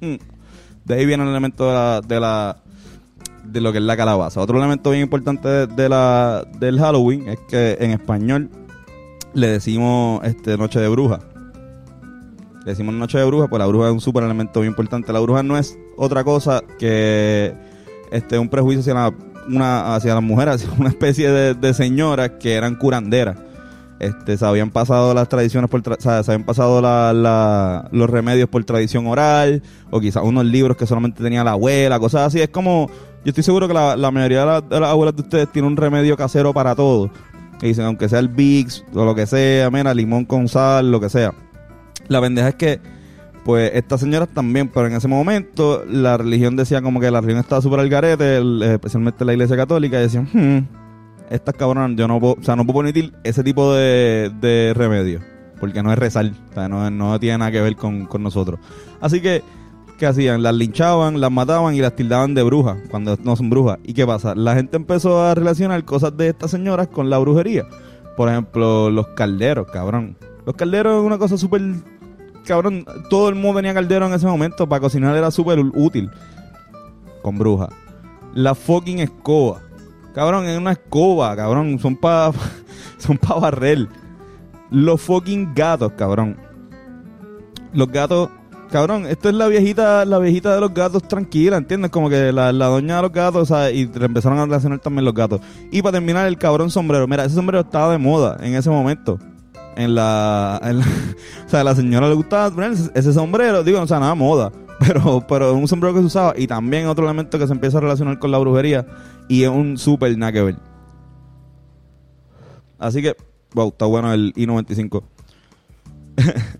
Hmm. 0.00 0.16
De 0.84 0.94
ahí 0.94 1.06
viene 1.06 1.22
el 1.22 1.30
elemento 1.30 1.68
de 1.68 1.74
la, 1.74 2.00
de 2.06 2.70
de 3.44 3.60
lo 3.60 3.72
que 3.72 3.78
es 3.78 3.84
la 3.84 3.96
calabaza. 3.96 4.40
Otro 4.40 4.58
elemento 4.58 4.90
bien 4.90 5.02
importante 5.02 5.66
de 5.66 5.88
la, 5.88 6.46
del 6.58 6.78
Halloween 6.78 7.28
es 7.28 7.38
que 7.48 7.76
en 7.80 7.90
español 7.90 8.50
le 9.34 9.48
decimos 9.48 10.20
este 10.24 10.56
Noche 10.56 10.80
de 10.80 10.88
Bruja. 10.88 11.20
Le 12.64 12.72
decimos 12.72 12.94
Noche 12.94 13.18
de 13.18 13.24
Bruja, 13.24 13.48
pues 13.48 13.58
la 13.58 13.66
bruja 13.66 13.88
es 13.88 13.92
un 13.92 14.00
super 14.00 14.22
elemento 14.22 14.60
bien 14.60 14.72
importante. 14.72 15.12
La 15.12 15.20
bruja 15.20 15.42
no 15.42 15.56
es 15.56 15.78
otra 15.96 16.24
cosa 16.24 16.62
que 16.78 17.54
este 18.10 18.38
un 18.38 18.48
prejuicio 18.48 18.80
hacia, 18.80 18.94
la, 18.94 19.14
una, 19.48 19.94
hacia 19.94 20.14
las 20.14 20.22
mujeres, 20.22 20.68
una 20.78 20.88
especie 20.88 21.30
de, 21.30 21.74
señoras 21.74 22.32
que 22.40 22.54
eran 22.54 22.76
curanderas. 22.76 23.36
Este, 24.00 24.38
se 24.38 24.46
habían 24.46 24.70
pasado 24.70 25.12
las 25.12 25.28
tradiciones 25.28 25.68
por 25.68 25.82
se 26.00 26.08
habían 26.08 26.44
pasado 26.44 26.80
la, 26.80 27.86
los 27.92 28.08
remedios 28.08 28.48
por 28.48 28.64
tradición 28.64 29.06
oral 29.06 29.62
o 29.90 30.00
quizás 30.00 30.22
unos 30.24 30.46
libros 30.46 30.78
que 30.78 30.86
solamente 30.86 31.22
tenía 31.22 31.44
la 31.44 31.52
abuela, 31.52 32.00
cosas 32.00 32.28
así. 32.28 32.40
Es 32.40 32.48
como, 32.48 32.88
yo 33.24 33.28
estoy 33.28 33.44
seguro 33.44 33.68
que 33.68 33.74
la, 33.74 33.96
la 33.96 34.10
mayoría 34.10 34.46
de, 34.46 34.62
de, 34.68 34.80
las 34.80 34.88
abuelas 34.88 35.14
de 35.16 35.22
ustedes 35.22 35.52
tiene 35.52 35.68
un 35.68 35.76
remedio 35.76 36.16
casero 36.16 36.54
para 36.54 36.74
todo. 36.74 37.10
Y 37.60 37.66
dicen, 37.66 37.84
aunque 37.84 38.08
sea 38.08 38.20
el 38.20 38.28
Bix 38.28 38.84
o 38.94 39.04
lo 39.04 39.14
que 39.14 39.26
sea, 39.26 39.70
mira, 39.70 39.92
limón 39.92 40.24
con 40.24 40.48
sal, 40.48 40.90
lo 40.90 40.98
que 40.98 41.10
sea. 41.10 41.34
La 42.08 42.22
pendeja 42.22 42.48
es 42.48 42.54
que, 42.54 42.80
pues, 43.44 43.70
estas 43.74 44.00
señoras 44.00 44.30
también, 44.32 44.68
pero 44.68 44.86
en 44.86 44.94
ese 44.94 45.08
momento 45.08 45.84
la 45.86 46.16
religión 46.16 46.56
decía 46.56 46.80
como 46.80 47.00
que 47.00 47.10
la 47.10 47.20
religión 47.20 47.40
estaba 47.40 47.60
súper 47.60 47.80
al 47.80 47.90
garete, 47.90 48.40
especialmente 48.72 49.26
la 49.26 49.34
iglesia 49.34 49.58
católica, 49.58 49.98
y 49.98 50.02
decían, 50.02 50.26
hmm, 50.32 50.89
estas 51.30 51.54
cabronas, 51.54 51.96
yo 51.96 52.06
no 52.08 52.20
puedo, 52.20 52.34
o 52.34 52.42
sea, 52.42 52.56
no 52.56 52.66
puedo 52.66 52.80
permitir 52.80 53.14
ese 53.24 53.42
tipo 53.42 53.72
de, 53.72 54.30
de 54.40 54.72
remedio, 54.74 55.20
porque 55.58 55.82
no 55.82 55.92
es 55.92 55.98
rezar, 55.98 56.30
o 56.50 56.54
sea, 56.54 56.68
no, 56.68 56.90
no 56.90 57.18
tiene 57.18 57.38
nada 57.38 57.50
que 57.50 57.60
ver 57.60 57.76
con, 57.76 58.06
con 58.06 58.22
nosotros. 58.22 58.60
Así 59.00 59.20
que 59.20 59.42
¿qué 60.00 60.06
hacían? 60.06 60.42
Las 60.42 60.54
linchaban, 60.54 61.20
las 61.20 61.30
mataban 61.30 61.74
y 61.74 61.80
las 61.82 61.94
tildaban 61.94 62.34
de 62.34 62.42
brujas, 62.42 62.78
cuando 62.90 63.18
no 63.22 63.36
son 63.36 63.50
brujas. 63.50 63.78
¿Y 63.84 63.92
qué 63.92 64.06
pasa? 64.06 64.34
La 64.34 64.54
gente 64.54 64.78
empezó 64.78 65.22
a 65.22 65.34
relacionar 65.34 65.84
cosas 65.84 66.16
de 66.16 66.28
estas 66.28 66.50
señoras 66.50 66.88
con 66.88 67.10
la 67.10 67.18
brujería. 67.18 67.66
Por 68.16 68.30
ejemplo, 68.30 68.90
los 68.90 69.08
calderos, 69.08 69.70
cabrón. 69.70 70.16
Los 70.46 70.56
calderos 70.56 71.00
es 71.00 71.06
una 71.06 71.18
cosa 71.18 71.36
súper... 71.36 71.60
Cabrón, 72.46 72.86
todo 73.10 73.28
el 73.28 73.34
mundo 73.34 73.58
tenía 73.58 73.74
caldero 73.74 74.06
en 74.06 74.14
ese 74.14 74.26
momento. 74.26 74.66
Para 74.66 74.80
cocinar 74.80 75.14
era 75.14 75.30
súper 75.30 75.58
útil. 75.58 76.10
Con 77.20 77.38
brujas. 77.38 77.68
La 78.32 78.54
fucking 78.54 79.00
escoba. 79.00 79.60
Cabrón, 80.14 80.46
es 80.46 80.58
una 80.58 80.72
escoba, 80.72 81.34
cabrón. 81.36 81.78
Son 81.78 81.96
para... 81.96 82.32
son 82.98 83.18
para 83.18 83.40
barrer. 83.40 83.88
Los 84.70 85.00
fucking 85.00 85.52
gatos, 85.54 85.92
cabrón. 85.96 86.36
Los 87.72 87.90
gatos 87.90 88.30
cabrón, 88.70 89.06
esto 89.06 89.28
es 89.28 89.34
la 89.34 89.48
viejita, 89.48 90.04
la 90.04 90.18
viejita 90.18 90.54
de 90.54 90.60
los 90.60 90.72
gatos 90.72 91.02
tranquila, 91.02 91.56
¿entiendes? 91.56 91.90
Como 91.90 92.08
que 92.08 92.32
la, 92.32 92.52
doña 92.52 92.96
de 92.96 93.02
los 93.02 93.12
gatos, 93.12 93.42
o 93.42 93.54
sea, 93.54 93.70
y 93.70 93.90
empezaron 94.00 94.38
a 94.38 94.44
relacionar 94.44 94.78
también 94.78 95.04
los 95.04 95.14
gatos. 95.14 95.40
Y 95.70 95.82
para 95.82 95.94
terminar, 95.94 96.26
el 96.26 96.38
cabrón 96.38 96.70
sombrero. 96.70 97.06
Mira, 97.06 97.24
ese 97.24 97.34
sombrero 97.34 97.60
estaba 97.62 97.92
de 97.92 97.98
moda 97.98 98.38
en 98.40 98.54
ese 98.54 98.70
momento. 98.70 99.18
En 99.76 99.94
la, 99.94 100.60
o 101.46 101.48
sea, 101.48 101.60
a 101.60 101.64
la 101.64 101.74
señora 101.74 102.08
le 102.08 102.14
gustaba 102.14 102.52
ese, 102.94 103.12
sombrero, 103.12 103.62
digo, 103.62 103.80
o 103.80 103.86
sea, 103.86 104.00
nada 104.00 104.14
moda, 104.14 104.52
pero, 104.80 105.24
pero 105.28 105.54
un 105.54 105.68
sombrero 105.68 105.94
que 105.94 106.00
se 106.00 106.06
usaba. 106.06 106.34
Y 106.36 106.46
también 106.46 106.86
otro 106.86 107.04
elemento 107.04 107.38
que 107.38 107.46
se 107.46 107.52
empieza 107.52 107.78
a 107.78 107.82
relacionar 107.82 108.18
con 108.18 108.30
la 108.30 108.38
brujería 108.38 108.86
y 109.28 109.44
es 109.44 109.48
un 109.48 109.78
súper 109.78 110.16
nada 110.18 110.32
que. 110.32 110.56
Así 112.78 113.02
que 113.02 113.14
Wow, 113.52 113.68
está 113.68 113.86
bueno 113.86 114.12
el 114.12 114.32
i95. 114.34 115.02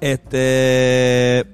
este. 0.00 1.44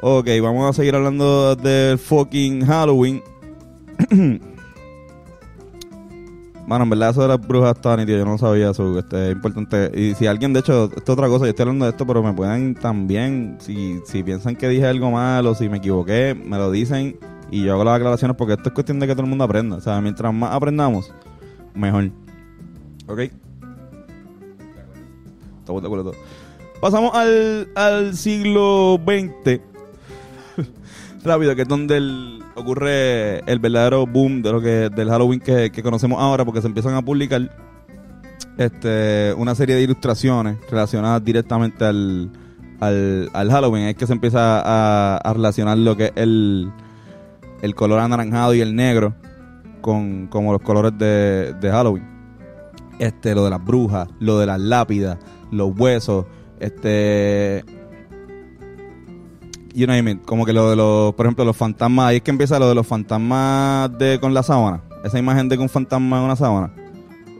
Ok, 0.00 0.28
vamos 0.40 0.70
a 0.70 0.72
seguir 0.72 0.94
hablando 0.94 1.56
del 1.56 1.98
fucking 1.98 2.64
Halloween. 2.64 3.22
Bueno, 6.66 6.84
en 6.84 6.90
verdad 6.90 7.10
eso 7.10 7.22
de 7.22 7.28
las 7.28 7.46
brujas 7.46 7.76
está 7.76 7.94
nítido, 7.96 8.18
yo 8.18 8.24
no 8.24 8.38
sabía 8.38 8.70
eso, 8.70 8.98
este, 8.98 9.28
es 9.28 9.32
importante. 9.32 9.90
Y 9.94 10.14
si 10.14 10.26
alguien, 10.26 10.54
de 10.54 10.60
hecho, 10.60 10.84
esto 10.84 11.02
es 11.02 11.10
otra 11.10 11.28
cosa, 11.28 11.44
yo 11.44 11.50
estoy 11.50 11.64
hablando 11.64 11.84
de 11.84 11.90
esto, 11.90 12.06
pero 12.06 12.22
me 12.22 12.32
pueden 12.32 12.74
también, 12.74 13.58
si, 13.60 14.00
si 14.06 14.22
piensan 14.22 14.56
que 14.56 14.68
dije 14.68 14.86
algo 14.86 15.10
malo, 15.10 15.54
si 15.54 15.68
me 15.68 15.76
equivoqué, 15.76 16.34
me 16.34 16.56
lo 16.56 16.70
dicen 16.70 17.18
y 17.50 17.62
yo 17.62 17.74
hago 17.74 17.84
las 17.84 17.96
aclaraciones 17.96 18.36
porque 18.36 18.54
esto 18.54 18.70
es 18.70 18.74
cuestión 18.74 18.98
de 18.98 19.06
que 19.06 19.12
todo 19.12 19.22
el 19.22 19.28
mundo 19.28 19.44
aprenda. 19.44 19.76
O 19.76 19.80
sea, 19.80 20.00
mientras 20.00 20.32
más 20.32 20.52
aprendamos, 20.52 21.12
mejor. 21.74 22.10
¿Ok? 23.06 23.20
Estamos 25.60 25.82
de 25.82 25.86
acuerdo. 25.86 26.12
Pasamos 26.80 27.14
al, 27.14 27.68
al 27.74 28.16
siglo 28.16 28.98
XX. 29.04 29.73
Rápido, 31.24 31.56
que 31.56 31.62
es 31.62 31.68
donde 31.68 32.38
ocurre 32.54 33.38
el 33.50 33.58
verdadero 33.58 34.06
boom 34.06 34.42
de 34.42 34.52
lo 34.52 34.60
que 34.60 34.90
del 34.90 35.08
Halloween 35.08 35.40
que, 35.40 35.70
conocemos 35.82 36.20
ahora, 36.20 36.44
porque 36.44 36.60
se 36.60 36.66
empiezan 36.66 36.94
a 36.94 37.02
publicar 37.02 37.50
este 38.58 39.32
una 39.36 39.54
serie 39.54 39.74
de 39.74 39.82
ilustraciones 39.82 40.58
relacionadas 40.70 41.24
directamente 41.24 41.82
al, 41.86 42.30
al, 42.78 43.30
al 43.32 43.50
Halloween. 43.50 43.84
Es 43.84 43.94
que 43.94 44.06
se 44.06 44.12
empieza 44.12 44.60
a, 44.60 45.16
a 45.16 45.32
relacionar 45.32 45.78
lo 45.78 45.96
que 45.96 46.04
es 46.04 46.12
el, 46.16 46.70
el 47.62 47.74
color 47.74 48.00
anaranjado 48.00 48.52
y 48.52 48.60
el 48.60 48.76
negro 48.76 49.14
con 49.80 50.26
como 50.26 50.52
los 50.52 50.60
colores 50.60 50.92
de, 50.98 51.54
de 51.54 51.70
Halloween. 51.70 52.06
Este, 52.98 53.34
lo 53.34 53.44
de 53.44 53.50
las 53.50 53.64
brujas, 53.64 54.08
lo 54.20 54.38
de 54.38 54.46
las 54.46 54.60
lápidas, 54.60 55.16
los 55.50 55.72
huesos, 55.74 56.26
este 56.60 57.64
you 59.74 59.86
know 59.86 59.96
what 59.96 60.02
mean? 60.02 60.18
como 60.18 60.46
que 60.46 60.52
lo 60.52 60.70
de 60.70 60.76
los, 60.76 61.14
por 61.14 61.26
ejemplo, 61.26 61.44
los 61.44 61.56
fantasmas, 61.56 62.06
ahí 62.06 62.16
es 62.16 62.22
que 62.22 62.30
empieza 62.30 62.58
lo 62.58 62.68
de 62.68 62.74
los 62.74 62.86
fantasmas 62.86 63.96
de 63.98 64.18
con 64.20 64.32
la 64.32 64.42
sábana, 64.42 64.82
esa 65.04 65.18
imagen 65.18 65.48
de 65.48 65.56
que 65.56 65.62
un 65.62 65.68
fantasma 65.68 66.18
en 66.18 66.24
una 66.24 66.36
sábana, 66.36 66.72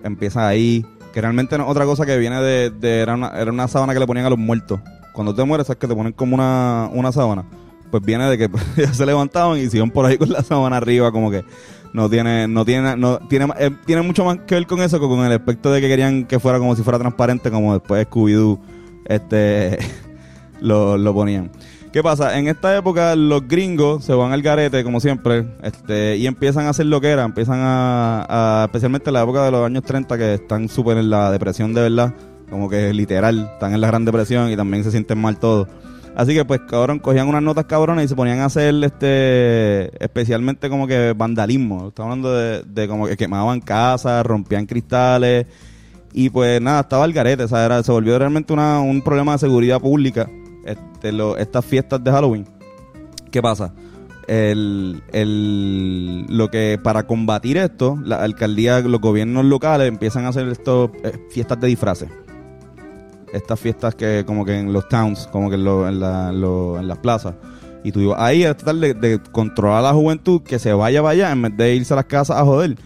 empieza 0.03 0.47
ahí, 0.47 0.85
que 1.13 1.21
realmente 1.21 1.57
no 1.57 1.65
es 1.65 1.71
otra 1.71 1.85
cosa 1.85 2.05
que 2.05 2.19
viene 2.19 2.41
de, 2.41 2.71
de 2.71 3.01
era, 3.01 3.15
una, 3.15 3.29
era 3.29 3.51
una 3.51 3.69
sábana 3.69 3.95
que 3.95 4.01
le 4.01 4.07
ponían 4.07 4.27
a 4.27 4.31
los 4.31 4.39
muertos. 4.39 4.81
Cuando 5.13 5.33
te 5.33 5.45
mueres, 5.45 5.71
es 5.71 5.77
que 5.77 5.87
te 5.87 5.95
ponen 5.95 6.13
como 6.13 6.35
una, 6.35 6.91
una 6.93 7.13
sábana. 7.13 7.45
Pues 7.91 8.03
viene 8.03 8.29
de 8.29 8.37
que 8.37 8.51
ya 8.77 8.93
se 8.93 9.07
levantaban 9.07 9.59
y 9.59 9.71
siguen 9.71 9.93
por 9.93 10.05
ahí 10.05 10.19
con 10.19 10.31
la 10.31 10.43
sábana 10.43 10.79
arriba, 10.79 11.13
como 11.13 11.31
que 11.31 11.45
no 11.93 12.11
tiene, 12.11 12.49
no 12.49 12.65
tiene, 12.65 12.97
no 12.97 13.19
tiene, 13.29 13.47
eh, 13.61 13.71
tiene 13.87 14.03
mucho 14.03 14.25
más 14.25 14.39
que 14.41 14.57
ver 14.57 14.67
con 14.67 14.83
eso 14.83 14.99
que 14.99 15.07
con 15.07 15.25
el 15.25 15.31
aspecto 15.31 15.71
de 15.71 15.81
que 15.81 15.87
querían 15.87 16.25
que 16.25 16.41
fuera 16.41 16.59
como 16.59 16.75
si 16.75 16.83
fuera 16.83 16.99
transparente, 16.99 17.53
como 17.53 17.73
después 17.75 18.05
Scooby-Doo 18.09 18.59
este, 19.05 19.79
lo, 20.61 20.99
lo 20.99 21.15
ponían. 21.15 21.53
¿Qué 21.95 22.03
pasa? 22.03 22.37
En 22.37 22.49
esta 22.49 22.77
época 22.77 23.15
los 23.15 23.47
gringos 23.47 24.05
se 24.05 24.13
van 24.15 24.33
al 24.33 24.43
garete, 24.43 24.83
como 24.83 24.99
siempre, 24.99 25.47
este, 25.63 26.17
y 26.17 26.27
empiezan 26.27 26.67
a 26.67 26.71
hacer 26.71 26.87
lo 26.87 27.01
que 27.01 27.09
era, 27.09 27.23
empiezan 27.23 27.61
a, 27.61 28.63
a 28.63 28.65
especialmente 28.65 29.11
en 29.11 29.15
la 29.15 29.23
época 29.23 29.45
de 29.45 29.53
los 29.53 29.65
años 29.65 29.85
30, 29.85 30.19
que 30.19 30.35
están 30.35 30.69
súper 30.69 30.99
en 30.99 31.09
la 31.09 31.31
depresión 31.31 31.73
de 31.73 31.83
verdad, 31.83 32.13
como 32.51 32.69
que 32.69 32.93
literal, 32.93 33.49
están 33.53 33.75
en 33.75 33.81
la 33.81 33.87
gran 33.87 34.05
depresión 34.05 34.51
y 34.51 34.57
también 34.57 34.83
se 34.83 34.91
sienten 34.91 35.21
mal 35.21 35.39
todos. 35.39 35.69
Así 36.17 36.35
que 36.35 36.45
pues 36.45 36.63
cabrón, 36.69 36.99
cogían 36.99 37.29
unas 37.29 37.45
notas 37.45 37.67
cabronas 37.67 38.07
y 38.07 38.09
se 38.09 38.17
ponían 38.17 38.41
a 38.41 38.47
hacer 38.47 38.75
este 38.83 40.05
especialmente 40.05 40.69
como 40.69 40.89
que 40.89 41.15
vandalismo. 41.17 41.91
Estamos 41.91 42.11
hablando 42.11 42.35
de, 42.35 42.65
de 42.65 42.89
como 42.89 43.07
que 43.07 43.17
quemaban 43.17 43.61
casas, 43.61 44.27
rompían 44.27 44.67
cristales 44.67 45.47
y 46.13 46.29
pues 46.29 46.61
nada, 46.61 46.81
estaba 46.81 47.05
el 47.05 47.13
garete, 47.13 47.45
o 47.45 47.49
sea, 47.49 47.65
era, 47.65 47.85
se 47.85 47.93
volvió 47.93 48.19
realmente 48.19 48.53
una, 48.53 48.81
un 48.81 49.01
problema 49.01 49.35
de 49.35 49.39
seguridad 49.39 49.81
pública 49.81 50.29
estas 51.39 51.65
fiestas 51.65 52.03
de 52.03 52.11
Halloween. 52.11 52.47
¿Qué 53.31 53.43
pasa? 53.43 53.73
El, 54.27 55.03
el- 55.13 56.25
lo 56.29 56.51
que 56.51 56.79
para 56.83 57.07
combatir 57.07 57.57
esto, 57.59 57.99
la 58.03 58.17
alcaldía, 58.23 58.81
los 58.81 59.01
gobiernos 59.01 59.45
locales 59.45 59.89
empiezan 59.89 60.25
a 60.25 60.29
hacer 60.29 60.49
estos 60.49 60.91
eh, 61.03 61.13
fiestas 61.31 61.61
de 61.61 61.67
disfraces. 61.69 62.09
Estas 63.33 63.59
fiestas 63.59 63.95
que 63.97 64.25
como 64.27 64.45
que 64.45 64.59
en 64.59 64.73
los 64.73 64.89
towns, 64.89 65.27
como 65.33 65.49
que 65.51 65.57
en, 65.57 65.65
lo- 65.65 65.89
en, 65.89 66.01
la- 66.01 66.33
lo- 66.33 66.79
en 66.79 66.87
las 66.89 66.99
plazas. 66.99 67.35
Y 67.83 67.93
tú 67.93 68.01
ibas 68.01 68.19
ahí 68.21 68.45
a 68.45 68.57
tratar 68.57 68.77
de, 68.77 68.95
de 68.95 69.21
controlar 69.33 69.81
a 69.81 69.83
la 69.83 69.93
juventud 69.93 70.41
que 70.43 70.59
se 70.59 70.73
vaya 70.73 71.03
para 71.03 71.11
allá 71.13 71.33
en 71.33 71.43
vez 71.43 71.57
de 71.57 71.75
irse 71.75 71.93
a 71.93 71.97
las 71.97 72.07
casas 72.07 72.39
a 72.39 72.45
joder. 72.45 72.77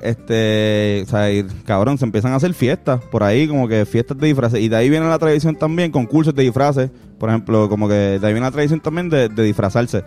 Este, 0.00 1.02
o 1.06 1.10
sea, 1.10 1.28
cabrón, 1.64 1.98
se 1.98 2.04
empiezan 2.04 2.32
a 2.32 2.36
hacer 2.36 2.54
fiestas 2.54 3.00
por 3.10 3.22
ahí, 3.22 3.48
como 3.48 3.66
que 3.66 3.84
fiestas 3.84 4.16
de 4.18 4.28
disfraces. 4.28 4.60
Y 4.60 4.68
de 4.68 4.76
ahí 4.76 4.88
viene 4.90 5.08
la 5.08 5.18
tradición 5.18 5.56
también, 5.56 5.90
concursos 5.90 6.34
de 6.34 6.42
disfraces. 6.42 6.90
Por 7.18 7.28
ejemplo, 7.28 7.68
como 7.68 7.88
que 7.88 7.94
de 7.94 8.26
ahí 8.26 8.32
viene 8.32 8.46
la 8.46 8.52
tradición 8.52 8.80
también 8.80 9.08
de, 9.08 9.28
de 9.28 9.42
disfrazarse. 9.42 10.04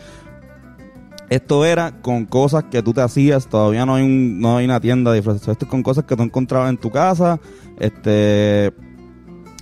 Esto 1.32 1.64
era 1.64 2.02
con 2.02 2.26
cosas 2.26 2.66
que 2.66 2.84
tú 2.84 2.92
te 2.92 3.00
hacías, 3.00 3.48
todavía 3.48 3.86
no 3.86 3.96
hay, 3.96 4.04
un, 4.04 4.42
no 4.42 4.58
hay 4.58 4.66
una 4.66 4.82
tienda 4.82 5.12
de 5.12 5.20
disfraces. 5.20 5.48
Esto 5.48 5.64
es 5.64 5.72
con 5.72 5.82
cosas 5.82 6.04
que 6.04 6.16
tú 6.18 6.24
encontrabas 6.24 6.70
en 6.70 6.78
tu 6.78 6.92
casa, 6.92 7.40
este, 7.80 8.74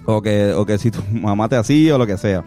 o 0.06 0.20
que, 0.20 0.52
o 0.54 0.66
que 0.66 0.80
si 0.80 0.90
tu 0.90 1.00
mamá 1.12 1.48
te 1.48 1.56
hacía 1.56 1.94
o 1.94 1.98
lo 2.00 2.08
que 2.08 2.18
sea. 2.18 2.44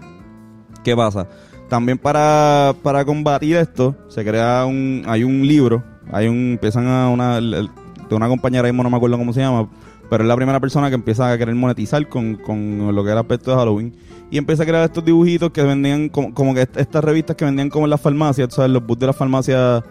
¿Qué 0.83 0.97
pasa? 0.97 1.29
También 1.69 1.99
para, 1.99 2.75
para 2.83 3.05
combatir 3.05 3.57
esto, 3.57 3.97
se 4.09 4.25
crea 4.25 4.67
un, 4.67 5.05
hay 5.07 5.23
un 5.23 5.47
libro, 5.47 5.85
hay 6.11 6.28
un, 6.28 6.52
empiezan 6.52 6.87
a 6.88 7.09
una, 7.09 7.40
de 7.40 7.68
una 8.11 8.28
compañera 8.28 8.64
mismo 8.64 8.82
no 8.82 8.90
me 8.90 8.97
acuerdo 8.97 9.16
cómo 9.18 9.32
se 9.32 9.40
llama, 9.40 9.68
pero 10.11 10.25
es 10.25 10.28
la 10.28 10.37
primera 10.37 10.61
persona 10.61 10.88
que 10.88 10.94
empieza 10.94 11.30
a 11.32 11.38
querer 11.38 11.54
monetizar 11.54 12.06
con, 12.09 12.35
con 12.37 12.94
lo 12.94 13.04
que 13.04 13.11
era 13.11 13.21
aspecto 13.21 13.50
de 13.50 13.56
Halloween. 13.56 13.94
Y 14.30 14.38
empieza 14.38 14.62
a 14.62 14.66
crear 14.66 14.85
estos 14.85 15.04
dibujitos 15.04 15.50
que 15.50 15.62
vendían 15.62 16.09
como, 16.09 16.32
como 16.32 16.54
que 16.54 16.62
est- 16.62 16.76
estas 16.78 17.04
revistas 17.04 17.37
que 17.37 17.44
vendían 17.44 17.68
como 17.68 17.85
en 17.87 17.90
las 17.90 18.00
farmacias, 18.00 18.49
tú 18.49 18.56
¿sabes? 18.56 18.71
Los 18.71 18.85
booths 18.87 19.00
de 19.00 19.06
las 19.06 19.16
farmacias, 19.16 19.82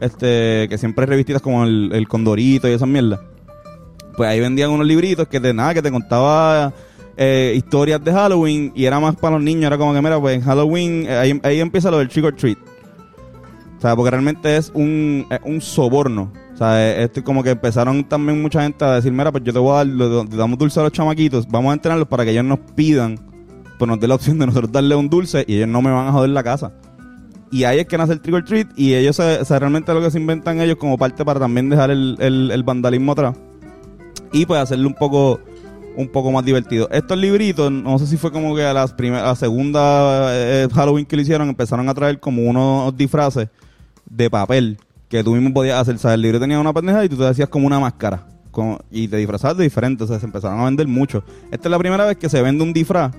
este, 0.00 0.66
que 0.68 0.76
siempre 0.78 1.04
hay 1.04 1.08
revistitas 1.08 1.40
como 1.42 1.64
el, 1.64 1.90
el 1.92 2.06
Condorito 2.06 2.68
y 2.68 2.72
esas 2.72 2.88
mierdas. 2.88 3.20
Pues 4.16 4.28
ahí 4.28 4.40
vendían 4.40 4.70
unos 4.70 4.86
libritos 4.86 5.28
que 5.28 5.40
de 5.40 5.52
nada, 5.54 5.74
que 5.74 5.82
te 5.82 5.90
contaba 5.90 6.72
eh, 7.16 7.54
historias 7.56 8.02
de 8.04 8.12
Halloween 8.12 8.72
y 8.74 8.84
era 8.84 9.00
más 9.00 9.16
para 9.16 9.36
los 9.36 9.42
niños, 9.44 9.64
era 9.64 9.78
como 9.78 9.94
que 9.94 10.02
mira, 10.02 10.18
pues 10.20 10.36
en 10.36 10.42
Halloween, 10.42 11.06
eh, 11.06 11.16
ahí, 11.16 11.40
ahí 11.42 11.60
empieza 11.60 11.90
lo 11.90 11.98
del 11.98 12.08
trick 12.08 12.24
or 12.26 12.34
treat. 12.34 12.58
O 13.76 13.80
sea, 13.80 13.94
porque 13.94 14.10
realmente 14.10 14.56
es 14.56 14.70
un, 14.74 15.26
es 15.30 15.38
un 15.44 15.60
soborno. 15.60 16.32
O 16.54 16.56
sea, 16.56 17.02
es- 17.02 17.10
es 17.14 17.22
como 17.22 17.42
que 17.42 17.50
empezaron 17.50 18.04
también 18.04 18.40
mucha 18.40 18.62
gente 18.62 18.84
a 18.84 18.94
decir, 18.94 19.12
mira, 19.12 19.30
pues 19.30 19.44
yo 19.44 19.52
te 19.52 19.58
voy 19.58 19.72
a 19.72 19.76
dar, 19.76 19.86
le, 19.86 20.24
damos 20.36 20.58
dulce 20.58 20.80
a 20.80 20.84
los 20.84 20.92
chamaquitos, 20.92 21.46
vamos 21.48 21.70
a 21.70 21.74
entrenarlos 21.74 22.08
para 22.08 22.24
que 22.24 22.30
ellos 22.30 22.44
nos 22.44 22.58
pidan, 22.74 23.18
pues 23.78 23.88
nos 23.88 24.00
dé 24.00 24.08
la 24.08 24.14
opción 24.14 24.38
de 24.38 24.46
nosotros 24.46 24.72
darle 24.72 24.94
un 24.94 25.08
dulce 25.10 25.44
y 25.46 25.56
ellos 25.56 25.68
no 25.68 25.82
me 25.82 25.90
van 25.90 26.08
a 26.08 26.12
joder 26.12 26.30
la 26.30 26.42
casa. 26.42 26.72
Y 27.52 27.64
ahí 27.64 27.78
es 27.78 27.86
que 27.86 27.96
nace 27.98 28.12
el 28.14 28.20
trick 28.20 28.34
or 28.34 28.44
treat 28.44 28.68
y 28.76 28.94
ellos, 28.94 29.16
se, 29.16 29.38
o 29.40 29.44
sea, 29.44 29.58
realmente 29.58 29.92
lo 29.94 30.00
que 30.00 30.10
se 30.10 30.18
inventan 30.18 30.60
ellos 30.60 30.76
como 30.76 30.96
parte 30.98 31.24
para 31.24 31.38
también 31.38 31.68
dejar 31.68 31.90
el, 31.90 32.16
el, 32.18 32.50
el 32.50 32.62
vandalismo 32.62 33.12
atrás 33.12 33.36
y 34.32 34.44
pues 34.46 34.60
hacerlo 34.60 34.88
un 34.88 34.94
poco 34.94 35.38
un 35.96 36.08
poco 36.08 36.30
más 36.30 36.44
divertido. 36.44 36.88
Estos 36.90 37.18
libritos, 37.18 37.72
no 37.72 37.98
sé 37.98 38.06
si 38.06 38.16
fue 38.16 38.30
como 38.30 38.54
que 38.54 38.64
a 38.64 38.72
las 38.72 38.94
la 38.98 39.34
segunda 39.34 40.28
eh, 40.32 40.68
Halloween 40.72 41.06
que 41.06 41.16
lo 41.16 41.22
hicieron, 41.22 41.48
empezaron 41.48 41.88
a 41.88 41.94
traer 41.94 42.20
como 42.20 42.42
unos 42.42 42.96
disfraces 42.96 43.48
de 44.08 44.30
papel 44.30 44.78
que 45.08 45.24
tú 45.24 45.32
mismo 45.34 45.52
podías 45.52 45.80
hacer. 45.80 45.96
O 45.96 45.98
sea, 45.98 46.14
el 46.14 46.22
libro 46.22 46.38
tenía 46.38 46.60
una 46.60 46.72
pendeja 46.72 47.04
y 47.04 47.08
tú 47.08 47.16
te 47.16 47.26
hacías 47.26 47.48
como 47.48 47.66
una 47.66 47.80
máscara. 47.80 48.26
y 48.90 49.08
te 49.08 49.16
disfrazabas 49.16 49.56
de 49.56 49.64
diferente. 49.64 50.04
O 50.04 50.06
sea, 50.06 50.18
se 50.18 50.26
empezaron 50.26 50.60
a 50.60 50.64
vender 50.64 50.86
mucho. 50.86 51.22
Esta 51.50 51.68
es 51.68 51.70
la 51.70 51.78
primera 51.78 52.04
vez 52.06 52.16
que 52.16 52.28
se 52.28 52.40
vende 52.42 52.62
un 52.62 52.72
disfraz 52.72 53.12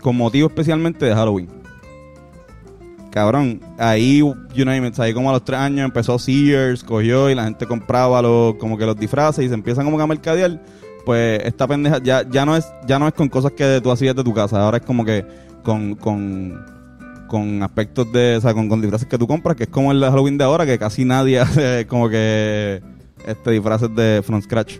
con 0.00 0.16
motivo 0.16 0.48
especialmente 0.48 1.04
de 1.04 1.14
Halloween. 1.14 1.48
Cabrón, 3.10 3.60
ahí, 3.76 4.18
you 4.18 4.36
it, 4.54 5.00
ahí 5.00 5.12
como 5.12 5.30
a 5.30 5.32
los 5.32 5.44
tres 5.44 5.58
años 5.58 5.84
empezó 5.84 6.16
Sears, 6.16 6.84
cogió 6.84 7.28
y 7.28 7.34
la 7.34 7.42
gente 7.42 7.66
compraba 7.66 8.22
los, 8.22 8.54
como 8.54 8.78
que 8.78 8.86
los 8.86 8.96
disfraces 8.96 9.44
y 9.44 9.48
se 9.48 9.54
empiezan 9.54 9.84
como 9.84 9.96
que 9.96 10.02
a 10.04 10.06
mercadear. 10.06 10.60
Pues 11.04 11.40
esta 11.44 11.66
pendeja 11.66 11.98
ya, 12.02 12.28
ya 12.28 12.44
no 12.44 12.56
es, 12.56 12.66
ya 12.86 12.98
no 12.98 13.08
es 13.08 13.14
con 13.14 13.28
cosas 13.28 13.52
que 13.52 13.80
tú 13.82 13.90
hacías 13.90 14.14
de 14.14 14.24
tu 14.24 14.34
casa, 14.34 14.60
ahora 14.60 14.78
es 14.78 14.84
como 14.84 15.04
que 15.04 15.24
con, 15.62 15.94
con, 15.94 16.64
con 17.26 17.62
aspectos 17.62 18.10
de, 18.12 18.36
o 18.36 18.40
sea, 18.40 18.54
con, 18.54 18.68
con 18.68 18.80
disfraces 18.80 19.08
que 19.08 19.18
tú 19.18 19.26
compras, 19.26 19.56
que 19.56 19.64
es 19.64 19.68
como 19.70 19.92
el 19.92 20.02
Halloween 20.02 20.36
de 20.36 20.44
ahora, 20.44 20.66
que 20.66 20.78
casi 20.78 21.04
nadie 21.04 21.40
hace 21.40 21.86
como 21.86 22.08
que 22.08 22.82
este 23.26 23.50
disfraces 23.50 23.94
de 23.94 24.22
from 24.24 24.42
scratch. 24.42 24.78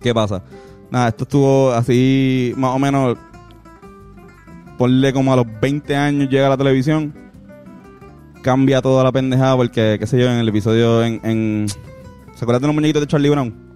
¿Qué 0.00 0.14
pasa? 0.14 0.42
Nada, 0.90 1.08
esto 1.08 1.24
estuvo 1.24 1.72
así, 1.72 2.54
más 2.56 2.74
o 2.74 2.78
menos, 2.78 3.18
ponle 4.78 5.12
como 5.12 5.32
a 5.32 5.36
los 5.36 5.46
20 5.60 5.96
años 5.96 6.30
llega 6.30 6.46
a 6.46 6.50
la 6.50 6.56
televisión, 6.56 7.12
cambia 8.42 8.80
toda 8.80 9.04
la 9.04 9.12
pendejada 9.12 9.56
porque, 9.56 9.96
qué 9.98 10.06
sé 10.06 10.18
yo, 10.18 10.30
en 10.30 10.38
el 10.38 10.48
episodio 10.48 11.02
en... 11.04 11.20
en 11.24 11.66
¿Se 12.34 12.44
acuerdan 12.44 12.62
de 12.62 12.68
los 12.68 12.74
muñequitos 12.74 13.02
de 13.02 13.08
Charlie 13.08 13.30
Brown? 13.30 13.67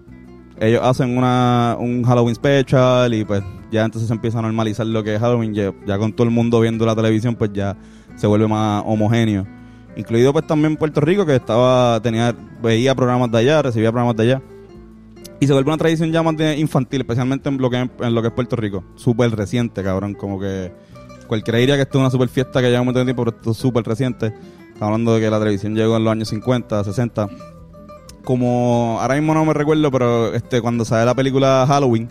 Ellos 0.63 0.81
hacen 0.85 1.19
una, 1.19 1.77
un 1.77 2.05
Halloween 2.05 2.37
special 2.37 3.13
y 3.13 3.25
pues 3.25 3.43
ya 3.73 3.85
entonces 3.85 4.07
se 4.07 4.15
empieza 4.15 4.39
a 4.39 4.43
normalizar 4.43 4.87
lo 4.87 5.03
que 5.03 5.17
es 5.17 5.21
Halloween, 5.21 5.53
ya, 5.53 5.99
con 5.99 6.13
todo 6.13 6.25
el 6.25 6.33
mundo 6.33 6.61
viendo 6.61 6.87
la 6.87 6.95
televisión 6.95 7.35
pues 7.35 7.51
ya 7.53 7.77
se 8.15 8.29
vuelve 8.29 8.47
más 8.47 8.85
homogéneo. 8.87 9.45
Incluido 9.97 10.33
pues 10.33 10.47
también 10.47 10.77
Puerto 10.77 11.01
Rico 11.01 11.27
que 11.27 11.35
estaba, 11.35 12.01
tenía, 12.01 12.33
veía 12.63 12.95
programas 12.95 13.33
de 13.33 13.39
allá, 13.39 13.61
recibía 13.61 13.91
programas 13.91 14.15
de 14.15 14.23
allá. 14.23 14.43
Y 15.41 15.49
se 15.49 15.53
vuelve 15.53 15.69
una 15.69 15.79
tradición 15.79 16.13
ya 16.13 16.23
más 16.23 16.37
de 16.37 16.57
infantil, 16.57 17.01
especialmente 17.01 17.49
en 17.49 17.59
lo 17.59 17.69
que, 17.69 17.79
en 17.79 18.15
lo 18.15 18.23
que 18.23 18.29
es 18.29 18.35
Puerto 18.35 18.55
Rico. 18.55 18.85
Súper 18.95 19.35
reciente, 19.35 19.83
cabrón. 19.83 20.15
Como 20.15 20.39
que 20.39 20.73
cualquiera 21.27 21.59
diría 21.59 21.75
que 21.75 21.83
esto 21.83 21.99
es 21.99 22.03
una 22.03 22.11
super 22.11 22.29
fiesta 22.29 22.61
que 22.61 22.69
lleva 22.69 22.83
un 22.83 22.87
montón 22.87 23.05
tiempo, 23.05 23.25
pero 23.25 23.37
esto 23.37 23.51
es 23.51 23.57
súper 23.57 23.83
reciente. 23.83 24.27
Estamos 24.27 24.83
hablando 24.83 25.15
de 25.17 25.21
que 25.21 25.29
la 25.29 25.41
televisión 25.41 25.75
llegó 25.75 25.97
en 25.97 26.05
los 26.05 26.13
años 26.13 26.29
50, 26.29 26.85
60. 26.85 27.29
Como 28.25 28.99
ahora 29.01 29.15
mismo 29.15 29.35
no 29.35 29.45
me 29.45 29.53
recuerdo, 29.53 29.91
pero 29.91 30.33
este 30.33 30.61
cuando 30.61 30.85
sale 30.85 31.05
la 31.05 31.15
película 31.15 31.65
Halloween, 31.67 32.09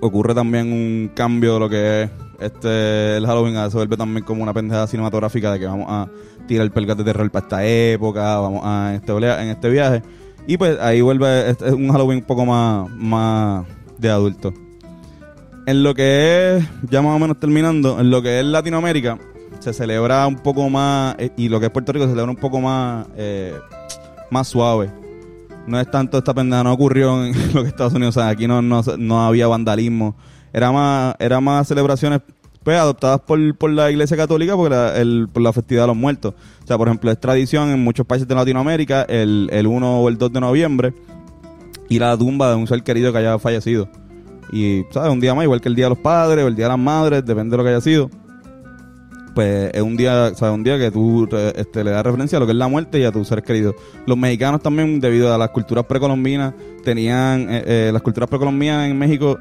ocurre 0.00 0.34
también 0.34 0.72
un 0.72 1.10
cambio 1.14 1.54
de 1.54 1.60
lo 1.60 1.68
que 1.68 2.02
es 2.02 2.10
este 2.40 3.16
el 3.16 3.26
Halloween 3.26 3.56
se 3.70 3.76
vuelve 3.76 3.96
también 3.96 4.24
como 4.24 4.42
una 4.42 4.54
pendejada 4.54 4.86
cinematográfica 4.86 5.52
de 5.52 5.58
que 5.58 5.66
vamos 5.66 5.86
a 5.88 6.08
tirar 6.46 6.64
el 6.64 6.70
pelgate 6.70 7.02
de 7.02 7.12
terror 7.12 7.30
para 7.30 7.44
esta 7.44 7.66
época, 7.66 8.38
vamos 8.38 8.62
a 8.64 8.94
este, 8.94 9.12
en 9.12 9.48
este 9.48 9.68
viaje. 9.68 10.02
Y 10.46 10.56
pues 10.56 10.78
ahí 10.80 11.00
vuelve 11.00 11.50
es 11.50 11.60
un 11.60 11.90
Halloween 11.90 12.20
un 12.20 12.24
poco 12.24 12.46
más, 12.46 12.88
más 12.90 13.66
de 13.98 14.08
adulto. 14.08 14.54
En 15.66 15.82
lo 15.82 15.94
que 15.94 16.56
es, 16.56 16.64
ya 16.88 17.02
más 17.02 17.14
o 17.14 17.18
menos 17.18 17.38
terminando, 17.38 18.00
en 18.00 18.10
lo 18.10 18.22
que 18.22 18.40
es 18.40 18.46
Latinoamérica, 18.46 19.18
se 19.72 19.78
celebra 19.78 20.26
un 20.26 20.36
poco 20.36 20.68
más, 20.70 21.14
eh, 21.18 21.30
y 21.36 21.48
lo 21.48 21.60
que 21.60 21.66
es 21.66 21.72
Puerto 21.72 21.92
Rico 21.92 22.04
se 22.06 22.10
celebra 22.10 22.30
un 22.30 22.36
poco 22.36 22.60
más, 22.60 23.06
eh, 23.16 23.54
más 24.30 24.48
suave. 24.48 24.90
No 25.66 25.78
es 25.78 25.90
tanto 25.90 26.18
esta 26.18 26.32
pendeja, 26.32 26.64
no 26.64 26.72
ocurrió 26.72 27.24
en 27.24 27.34
lo 27.54 27.62
que 27.62 27.68
Estados 27.68 27.92
Unidos, 27.94 28.16
o 28.16 28.20
sea, 28.20 28.28
aquí 28.28 28.46
no, 28.46 28.62
no, 28.62 28.82
no 28.98 29.26
había 29.26 29.46
vandalismo. 29.46 30.16
Era 30.52 30.72
más, 30.72 31.14
era 31.18 31.40
más 31.40 31.68
celebraciones 31.68 32.20
pues, 32.62 32.78
adoptadas 32.78 33.20
por, 33.20 33.56
por 33.56 33.70
la 33.70 33.90
Iglesia 33.90 34.16
Católica 34.16 34.56
por 34.56 34.70
la, 34.70 34.96
el, 34.98 35.28
por 35.32 35.42
la 35.42 35.52
festividad 35.52 35.84
de 35.84 35.88
los 35.88 35.96
muertos. 35.96 36.34
O 36.64 36.66
sea, 36.66 36.78
por 36.78 36.88
ejemplo, 36.88 37.10
es 37.10 37.20
tradición 37.20 37.70
en 37.70 37.82
muchos 37.84 38.06
países 38.06 38.26
de 38.26 38.34
Latinoamérica 38.34 39.02
el, 39.02 39.48
el 39.52 39.66
1 39.66 40.00
o 40.00 40.08
el 40.08 40.16
2 40.16 40.32
de 40.32 40.40
noviembre 40.40 40.94
ir 41.88 42.04
a 42.04 42.08
la 42.08 42.18
tumba 42.18 42.50
de 42.50 42.56
un 42.56 42.66
ser 42.66 42.82
querido 42.82 43.12
que 43.12 43.18
haya 43.18 43.38
fallecido. 43.38 43.88
Y, 44.52 44.84
¿sabes? 44.90 45.12
Un 45.12 45.20
día 45.20 45.34
más, 45.34 45.44
igual 45.44 45.60
que 45.60 45.68
el 45.68 45.74
Día 45.74 45.86
de 45.86 45.90
los 45.90 45.98
Padres 45.98 46.44
o 46.44 46.48
el 46.48 46.56
Día 46.56 46.66
de 46.66 46.70
las 46.70 46.78
Madres, 46.78 47.24
depende 47.24 47.52
de 47.52 47.56
lo 47.58 47.62
que 47.64 47.70
haya 47.70 47.80
sido. 47.80 48.10
Pues 49.38 49.70
es 49.72 49.82
un 49.82 49.96
día, 49.96 50.34
¿sabes? 50.34 50.52
Un 50.52 50.64
día 50.64 50.76
que 50.80 50.90
tú 50.90 51.28
este, 51.54 51.84
le 51.84 51.92
das 51.92 52.02
referencia 52.02 52.38
a 52.38 52.40
lo 52.40 52.46
que 52.46 52.50
es 52.50 52.58
la 52.58 52.66
muerte 52.66 52.98
y 52.98 53.04
a 53.04 53.12
tus 53.12 53.28
seres 53.28 53.44
queridos. 53.44 53.76
Los 54.04 54.18
mexicanos 54.18 54.60
también, 54.60 54.98
debido 54.98 55.32
a 55.32 55.38
las 55.38 55.50
culturas 55.50 55.84
precolombinas, 55.84 56.54
tenían, 56.82 57.42
eh, 57.48 57.62
eh, 57.64 57.90
las 57.92 58.02
culturas 58.02 58.28
precolombinas 58.28 58.90
en 58.90 58.98
México, 58.98 59.38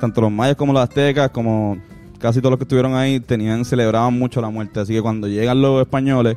tanto 0.00 0.20
los 0.20 0.30
mayas 0.30 0.54
como 0.54 0.72
los 0.72 0.80
aztecas, 0.80 1.30
como 1.30 1.82
casi 2.20 2.38
todos 2.38 2.52
los 2.52 2.58
que 2.58 2.62
estuvieron 2.62 2.94
ahí 2.94 3.18
tenían 3.18 3.64
celebraban 3.64 4.16
mucho 4.16 4.40
la 4.40 4.50
muerte. 4.50 4.78
Así 4.78 4.92
que 4.92 5.02
cuando 5.02 5.26
llegan 5.26 5.60
los 5.60 5.82
españoles, 5.82 6.36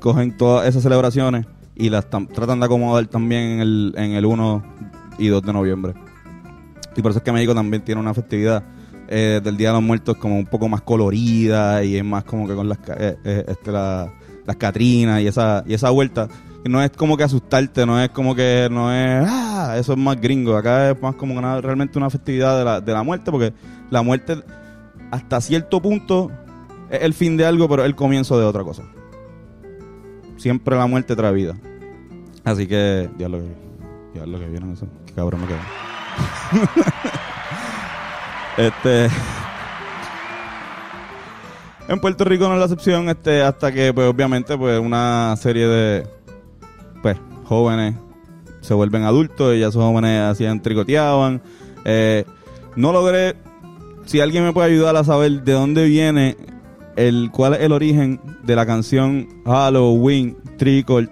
cogen 0.00 0.34
todas 0.34 0.66
esas 0.66 0.82
celebraciones 0.82 1.44
y 1.74 1.90
las 1.90 2.08
tratan 2.08 2.58
de 2.58 2.64
acomodar 2.64 3.06
también 3.06 3.42
en 3.42 3.60
el, 3.60 3.94
en 3.98 4.12
el 4.12 4.24
1 4.24 4.64
y 5.18 5.26
2 5.26 5.42
de 5.42 5.52
noviembre. 5.52 5.92
Y 6.96 7.02
por 7.02 7.10
eso 7.10 7.18
es 7.18 7.22
que 7.22 7.32
México 7.32 7.54
también 7.54 7.84
tiene 7.84 8.00
una 8.00 8.14
festividad 8.14 8.64
eh, 9.08 9.40
del 9.42 9.56
Día 9.56 9.68
de 9.68 9.74
los 9.74 9.82
Muertos 9.82 10.16
como 10.16 10.38
un 10.38 10.46
poco 10.46 10.68
más 10.68 10.82
colorida 10.82 11.82
y 11.84 11.96
es 11.96 12.04
más 12.04 12.24
como 12.24 12.46
que 12.46 12.54
con 12.54 12.68
las, 12.68 12.78
eh, 12.98 13.16
eh, 13.24 13.44
este, 13.48 13.72
las 13.72 14.56
Catrinas 14.58 15.20
y 15.20 15.26
esa, 15.26 15.64
y 15.66 15.74
esa 15.74 15.90
vuelta. 15.90 16.28
No 16.64 16.82
es 16.82 16.90
como 16.90 17.16
que 17.16 17.22
asustarte, 17.22 17.86
no 17.86 18.00
es 18.02 18.08
como 18.10 18.34
que 18.34 18.68
no 18.70 18.92
es, 18.92 19.24
ah, 19.28 19.76
eso 19.78 19.92
es 19.92 19.98
más 19.98 20.20
gringo. 20.20 20.56
Acá 20.56 20.90
es 20.90 21.00
más 21.00 21.14
como 21.14 21.40
realmente 21.60 21.96
una 21.98 22.10
festividad 22.10 22.58
de 22.58 22.64
la, 22.64 22.80
de 22.80 22.92
la 22.92 23.04
muerte 23.04 23.30
porque 23.30 23.52
la 23.90 24.02
muerte 24.02 24.42
hasta 25.10 25.40
cierto 25.40 25.80
punto 25.80 26.30
es 26.90 27.02
el 27.02 27.14
fin 27.14 27.36
de 27.36 27.46
algo, 27.46 27.68
pero 27.68 27.82
es 27.82 27.86
el 27.86 27.94
comienzo 27.94 28.38
de 28.38 28.44
otra 28.44 28.64
cosa. 28.64 28.82
Siempre 30.36 30.76
la 30.76 30.86
muerte 30.86 31.14
trae 31.16 31.32
vida. 31.32 31.56
Así 32.44 32.66
que, 32.66 33.10
ya 33.18 33.28
lo 33.28 33.38
que, 33.38 33.54
ya 34.14 34.26
lo 34.26 34.38
que 34.38 34.46
vieron 34.46 34.72
eso. 34.72 34.86
Qué 35.06 35.12
cabrón 35.14 35.40
me. 35.42 35.46
este. 38.56 39.08
En 41.88 42.00
Puerto 42.00 42.24
Rico 42.24 42.48
no 42.48 42.54
es 42.54 42.58
la 42.58 42.64
excepción, 42.64 43.08
este, 43.08 43.42
hasta 43.42 43.70
que, 43.70 43.94
pues, 43.94 44.08
obviamente, 44.08 44.58
pues, 44.58 44.80
una 44.80 45.36
serie 45.36 45.68
de, 45.68 46.06
pues, 47.00 47.16
jóvenes 47.44 47.94
se 48.60 48.74
vuelven 48.74 49.04
adultos 49.04 49.54
y 49.54 49.60
ya 49.60 49.68
esos 49.68 49.82
jóvenes 49.82 50.22
hacían 50.22 50.60
tricoteaban. 50.60 51.40
Eh, 51.84 52.24
no 52.74 52.92
logré 52.92 53.36
si 54.04 54.20
alguien 54.20 54.44
me 54.44 54.52
puede 54.52 54.72
ayudar 54.72 54.96
a 54.96 55.04
saber 55.04 55.42
de 55.44 55.52
dónde 55.52 55.84
viene 55.84 56.36
el 56.96 57.30
cuál 57.32 57.54
es 57.54 57.60
el 57.60 57.72
origen 57.72 58.20
de 58.42 58.56
la 58.56 58.66
canción 58.66 59.28
Halloween, 59.44 60.36
Trick 60.56 60.90
or 60.90 61.08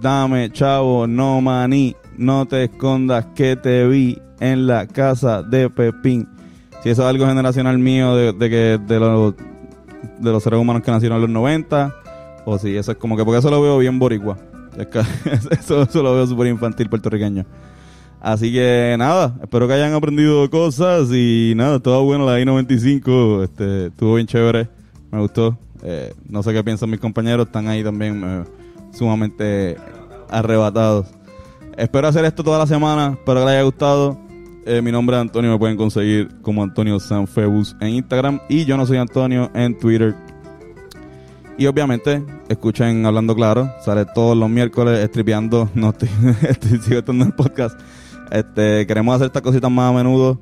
Dame, 0.00 0.50
chavo, 0.50 1.06
no 1.06 1.40
maní, 1.40 1.94
no 2.18 2.46
te 2.46 2.64
escondas 2.64 3.26
que 3.36 3.54
te 3.56 3.86
vi 3.86 4.20
en 4.40 4.66
la 4.66 4.86
casa 4.86 5.42
de 5.42 5.70
Pepín. 5.70 6.28
Si 6.82 6.90
eso 6.90 7.02
es 7.02 7.08
algo 7.08 7.26
generacional 7.26 7.78
mío 7.78 8.16
de, 8.16 8.50
que 8.50 8.78
de 8.78 9.00
los 9.00 9.34
de 10.18 10.30
los 10.30 10.42
seres 10.42 10.58
humanos 10.58 10.82
que 10.82 10.90
nacieron 10.90 11.16
en 11.16 11.22
los 11.22 11.30
90 11.30 11.94
o 12.44 12.58
si 12.58 12.76
eso 12.76 12.92
es 12.92 12.98
como 12.98 13.16
que 13.16 13.24
porque 13.24 13.38
eso 13.38 13.50
lo 13.50 13.62
veo 13.62 13.78
bien 13.78 13.98
boricua. 13.98 14.36
eso, 15.50 15.82
eso 15.82 16.02
lo 16.02 16.14
veo 16.14 16.26
súper 16.26 16.48
infantil 16.48 16.88
puertorriqueño. 16.88 17.44
Así 18.20 18.52
que 18.52 18.94
nada, 18.98 19.34
espero 19.42 19.66
que 19.66 19.74
hayan 19.74 19.94
aprendido 19.94 20.48
cosas 20.48 21.08
y 21.12 21.54
nada, 21.56 21.80
todo 21.80 22.04
bueno 22.04 22.24
la 22.24 22.40
I-95, 22.40 23.42
este, 23.42 23.86
estuvo 23.86 24.14
bien 24.14 24.28
chévere, 24.28 24.68
me 25.10 25.18
gustó. 25.20 25.58
Eh, 25.82 26.14
no 26.28 26.44
sé 26.44 26.52
qué 26.52 26.62
piensan 26.62 26.88
mis 26.88 27.00
compañeros, 27.00 27.46
están 27.46 27.66
ahí 27.66 27.82
también 27.82 28.22
eh, 28.24 28.44
sumamente 28.92 29.76
arrebatados. 30.30 31.08
Espero 31.76 32.06
hacer 32.06 32.24
esto 32.24 32.44
toda 32.44 32.58
la 32.58 32.66
semana, 32.68 33.16
espero 33.18 33.40
que 33.40 33.46
les 33.46 33.54
haya 33.54 33.62
gustado. 33.62 34.16
Eh, 34.64 34.80
mi 34.80 34.92
nombre 34.92 35.16
es 35.16 35.20
Antonio, 35.20 35.50
me 35.50 35.58
pueden 35.58 35.76
conseguir 35.76 36.28
como 36.42 36.62
Antonio 36.62 37.00
Sanfebus 37.00 37.76
en 37.80 37.88
Instagram 37.90 38.40
y 38.48 38.64
yo 38.64 38.76
no 38.76 38.86
soy 38.86 38.98
Antonio 38.98 39.50
en 39.54 39.78
Twitter. 39.78 40.14
Y 41.58 41.66
obviamente, 41.66 42.24
escuchen 42.48 43.04
Hablando 43.04 43.34
Claro, 43.34 43.70
sale 43.84 44.04
todos 44.14 44.36
los 44.36 44.48
miércoles 44.48 45.00
estripeando, 45.00 45.68
no 45.74 45.90
estoy, 45.90 46.08
estoy 46.48 46.78
sigo 46.78 46.98
estando 46.98 47.24
en 47.24 47.30
el 47.30 47.36
podcast 47.36 47.78
este, 48.32 48.86
queremos 48.86 49.14
hacer 49.14 49.26
estas 49.26 49.42
cositas 49.42 49.70
más 49.70 49.90
a 49.90 49.96
menudo. 49.96 50.40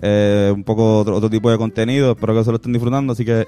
Eh, 0.00 0.50
un 0.54 0.64
poco 0.64 1.00
otro, 1.00 1.16
otro, 1.16 1.28
tipo 1.28 1.50
de 1.50 1.58
contenido. 1.58 2.12
Espero 2.12 2.34
que 2.34 2.44
se 2.44 2.50
lo 2.50 2.56
estén 2.56 2.72
disfrutando. 2.72 3.12
Así 3.12 3.24
que 3.24 3.46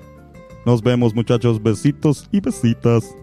nos 0.66 0.82
vemos, 0.82 1.14
muchachos. 1.14 1.62
Besitos 1.62 2.28
y 2.30 2.40
besitas. 2.40 3.16